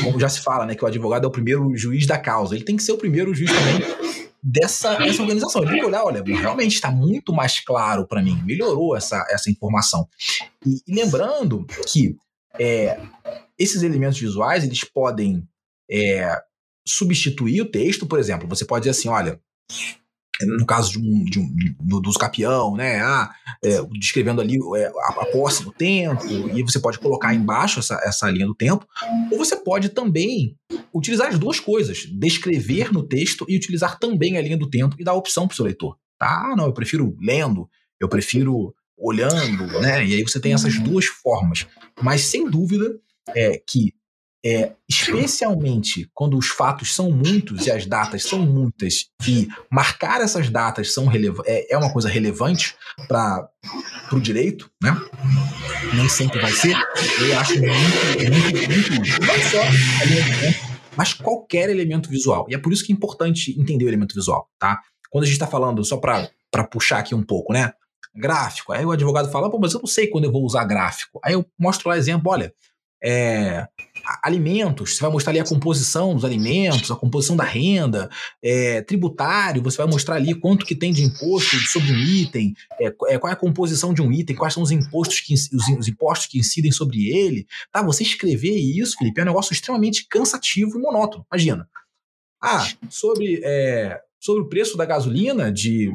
[0.02, 2.64] como já se fala, né, que o advogado é o primeiro juiz da causa, ele
[2.64, 3.78] tem que ser o primeiro juiz também
[4.42, 5.62] dessa, dessa organização.
[5.62, 9.48] Ele tem que olhar, olha, realmente está muito mais claro para mim, melhorou essa, essa
[9.48, 10.08] informação.
[10.66, 12.16] E, e lembrando que
[12.58, 13.00] é,
[13.56, 15.46] esses elementos visuais eles podem
[15.88, 16.42] é,
[16.84, 18.48] substituir o texto, por exemplo.
[18.48, 19.40] Você pode dizer assim, olha,
[20.42, 23.00] no caso de um, de um do, dos capião, né?
[23.00, 23.30] Ah,
[23.62, 28.00] é, descrevendo ali é, a, a, posse do tempo, e você pode colocar embaixo essa,
[28.04, 28.86] essa linha do tempo,
[29.30, 30.56] ou você pode também
[30.92, 35.04] utilizar as duas coisas, descrever no texto e utilizar também a linha do tempo e
[35.04, 35.96] dar a opção para o seu leitor.
[36.18, 36.50] Tá?
[36.52, 37.68] Ah, não, eu prefiro lendo,
[38.00, 40.04] eu prefiro olhando, né?
[40.04, 41.66] E aí você tem essas duas formas.
[42.00, 43.92] Mas sem dúvida é que
[44.44, 50.50] é, especialmente quando os fatos são muitos e as datas são muitas, e marcar essas
[50.50, 51.10] datas são
[51.46, 52.76] é, é uma coisa relevante
[53.08, 53.48] para
[54.12, 54.94] o direito, né?
[55.94, 56.76] Nem sempre vai ser.
[57.20, 57.72] Eu acho muito,
[58.30, 59.14] muito, muito útil.
[59.20, 59.62] Não só
[60.04, 62.46] elemento, mas qualquer elemento visual.
[62.50, 64.80] E é por isso que é importante entender o elemento visual, tá?
[65.10, 66.28] Quando a gente está falando, só para
[66.70, 67.72] puxar aqui um pouco, né?
[68.14, 68.72] Gráfico.
[68.72, 71.18] Aí o advogado fala, pô, mas eu não sei quando eu vou usar gráfico.
[71.24, 72.52] Aí eu mostro lá exemplo, olha,
[73.02, 73.66] é,
[74.22, 78.10] alimentos, você vai mostrar ali a composição dos alimentos, a composição da renda,
[78.42, 82.86] é, tributário, você vai mostrar ali quanto que tem de imposto sobre um item, é,
[82.86, 85.88] é, qual é a composição de um item, quais são os impostos que, os, os,
[85.88, 87.46] impostos que incidem sobre ele.
[87.72, 91.26] Tá, você escrever isso, Felipe, é um negócio extremamente cansativo e monótono.
[91.32, 91.68] Imagina.
[92.42, 95.90] Ah, sobre, é, sobre o preço da gasolina de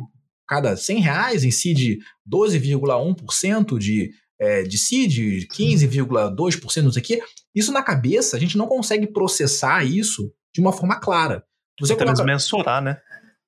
[0.48, 7.22] cada 100 reais incide 12,1% de é, de CID, 15,2%, não sei o quê.
[7.54, 11.44] Isso na cabeça, a gente não consegue processar isso de uma forma clara.
[11.80, 12.24] Você coloca...
[12.24, 13.00] mensurar, né?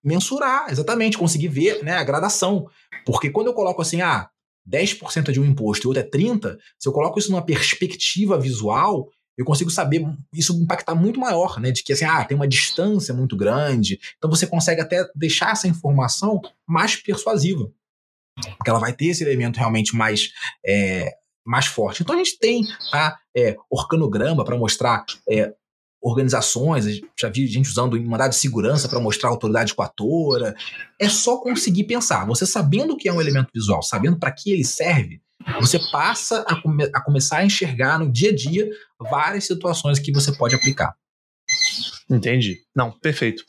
[0.04, 2.68] Mensurar, exatamente, conseguir ver né, a gradação.
[3.06, 4.30] Porque quando eu coloco assim, ah,
[4.70, 8.40] 10% é de um imposto e outro é 30%, se eu coloco isso numa perspectiva
[8.40, 11.72] visual, eu consigo saber isso impactar muito maior, né?
[11.72, 14.00] De que assim, ah, tem uma distância muito grande.
[14.18, 17.72] Então você consegue até deixar essa informação mais persuasiva
[18.58, 20.30] porque ela vai ter esse elemento realmente mais,
[20.66, 21.12] é,
[21.46, 22.04] mais forte.
[22.04, 25.54] Então a gente tem tá, é, organograma para mostrar é,
[26.02, 30.56] organizações, já vi gente usando em mandado de segurança para mostrar a autoridade coatora.
[31.00, 32.26] É só conseguir pensar.
[32.26, 35.22] Você sabendo o que é um elemento visual, sabendo para que ele serve,
[35.60, 38.70] você passa a, come a começar a enxergar no dia a dia
[39.00, 40.96] várias situações que você pode aplicar.
[42.10, 42.60] Entendi.
[42.76, 43.44] Não, perfeito.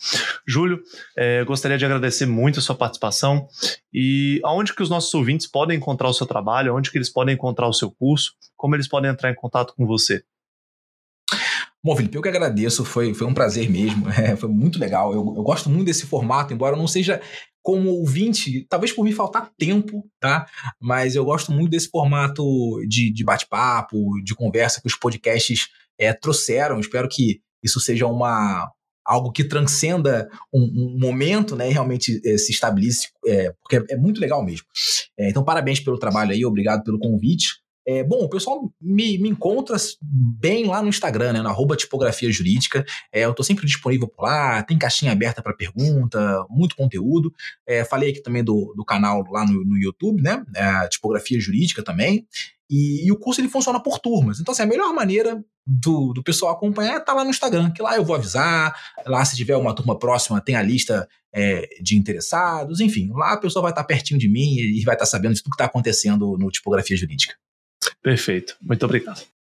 [0.46, 0.80] Júlio,
[1.16, 3.46] é, gostaria de agradecer muito a sua participação
[3.92, 7.34] e aonde que os nossos ouvintes podem encontrar o seu trabalho, aonde que eles podem
[7.34, 10.22] encontrar o seu curso, como eles podem entrar em contato com você.
[11.84, 15.12] Bom, Felipe, eu que agradeço, foi, foi um prazer mesmo, é, foi muito legal.
[15.12, 17.20] Eu, eu gosto muito desse formato, embora não seja
[17.60, 20.46] como ouvinte, talvez por me faltar tempo, tá?
[20.80, 22.44] Mas eu gosto muito desse formato
[22.88, 25.68] de, de bate-papo, de conversa que os podcasts
[25.98, 26.80] é, trouxeram.
[26.80, 28.70] Espero que isso seja uma
[29.04, 33.94] algo que transcenda um, um momento, né, e realmente é, se estabelece, é, porque é,
[33.94, 34.66] é, muito legal mesmo.
[35.18, 37.61] É, então, parabéns pelo trabalho aí, obrigado pelo convite.
[37.86, 42.30] É, bom, o pessoal me, me encontra bem lá no Instagram, né, na arroba tipografia
[42.30, 42.84] jurídica.
[43.12, 47.32] É, eu estou sempre disponível por lá, tem caixinha aberta para pergunta, muito conteúdo.
[47.66, 50.44] É, falei aqui também do, do canal lá no, no YouTube, né?
[50.54, 52.26] É, tipografia jurídica também.
[52.70, 54.40] E, e, o curso ele funciona por turmas.
[54.40, 57.70] Então, assim, a melhor maneira do, do pessoal acompanhar é estar tá lá no Instagram,
[57.70, 58.74] que lá eu vou avisar.
[59.04, 62.80] Lá, se tiver uma turma próxima, tem a lista é, de interessados.
[62.80, 65.34] Enfim, lá a pessoa vai estar tá pertinho de mim e vai estar tá sabendo
[65.34, 67.34] de tudo que está acontecendo no Tipografia Jurídica.
[68.02, 68.56] Perfeito.
[68.60, 69.31] Muito obrigado.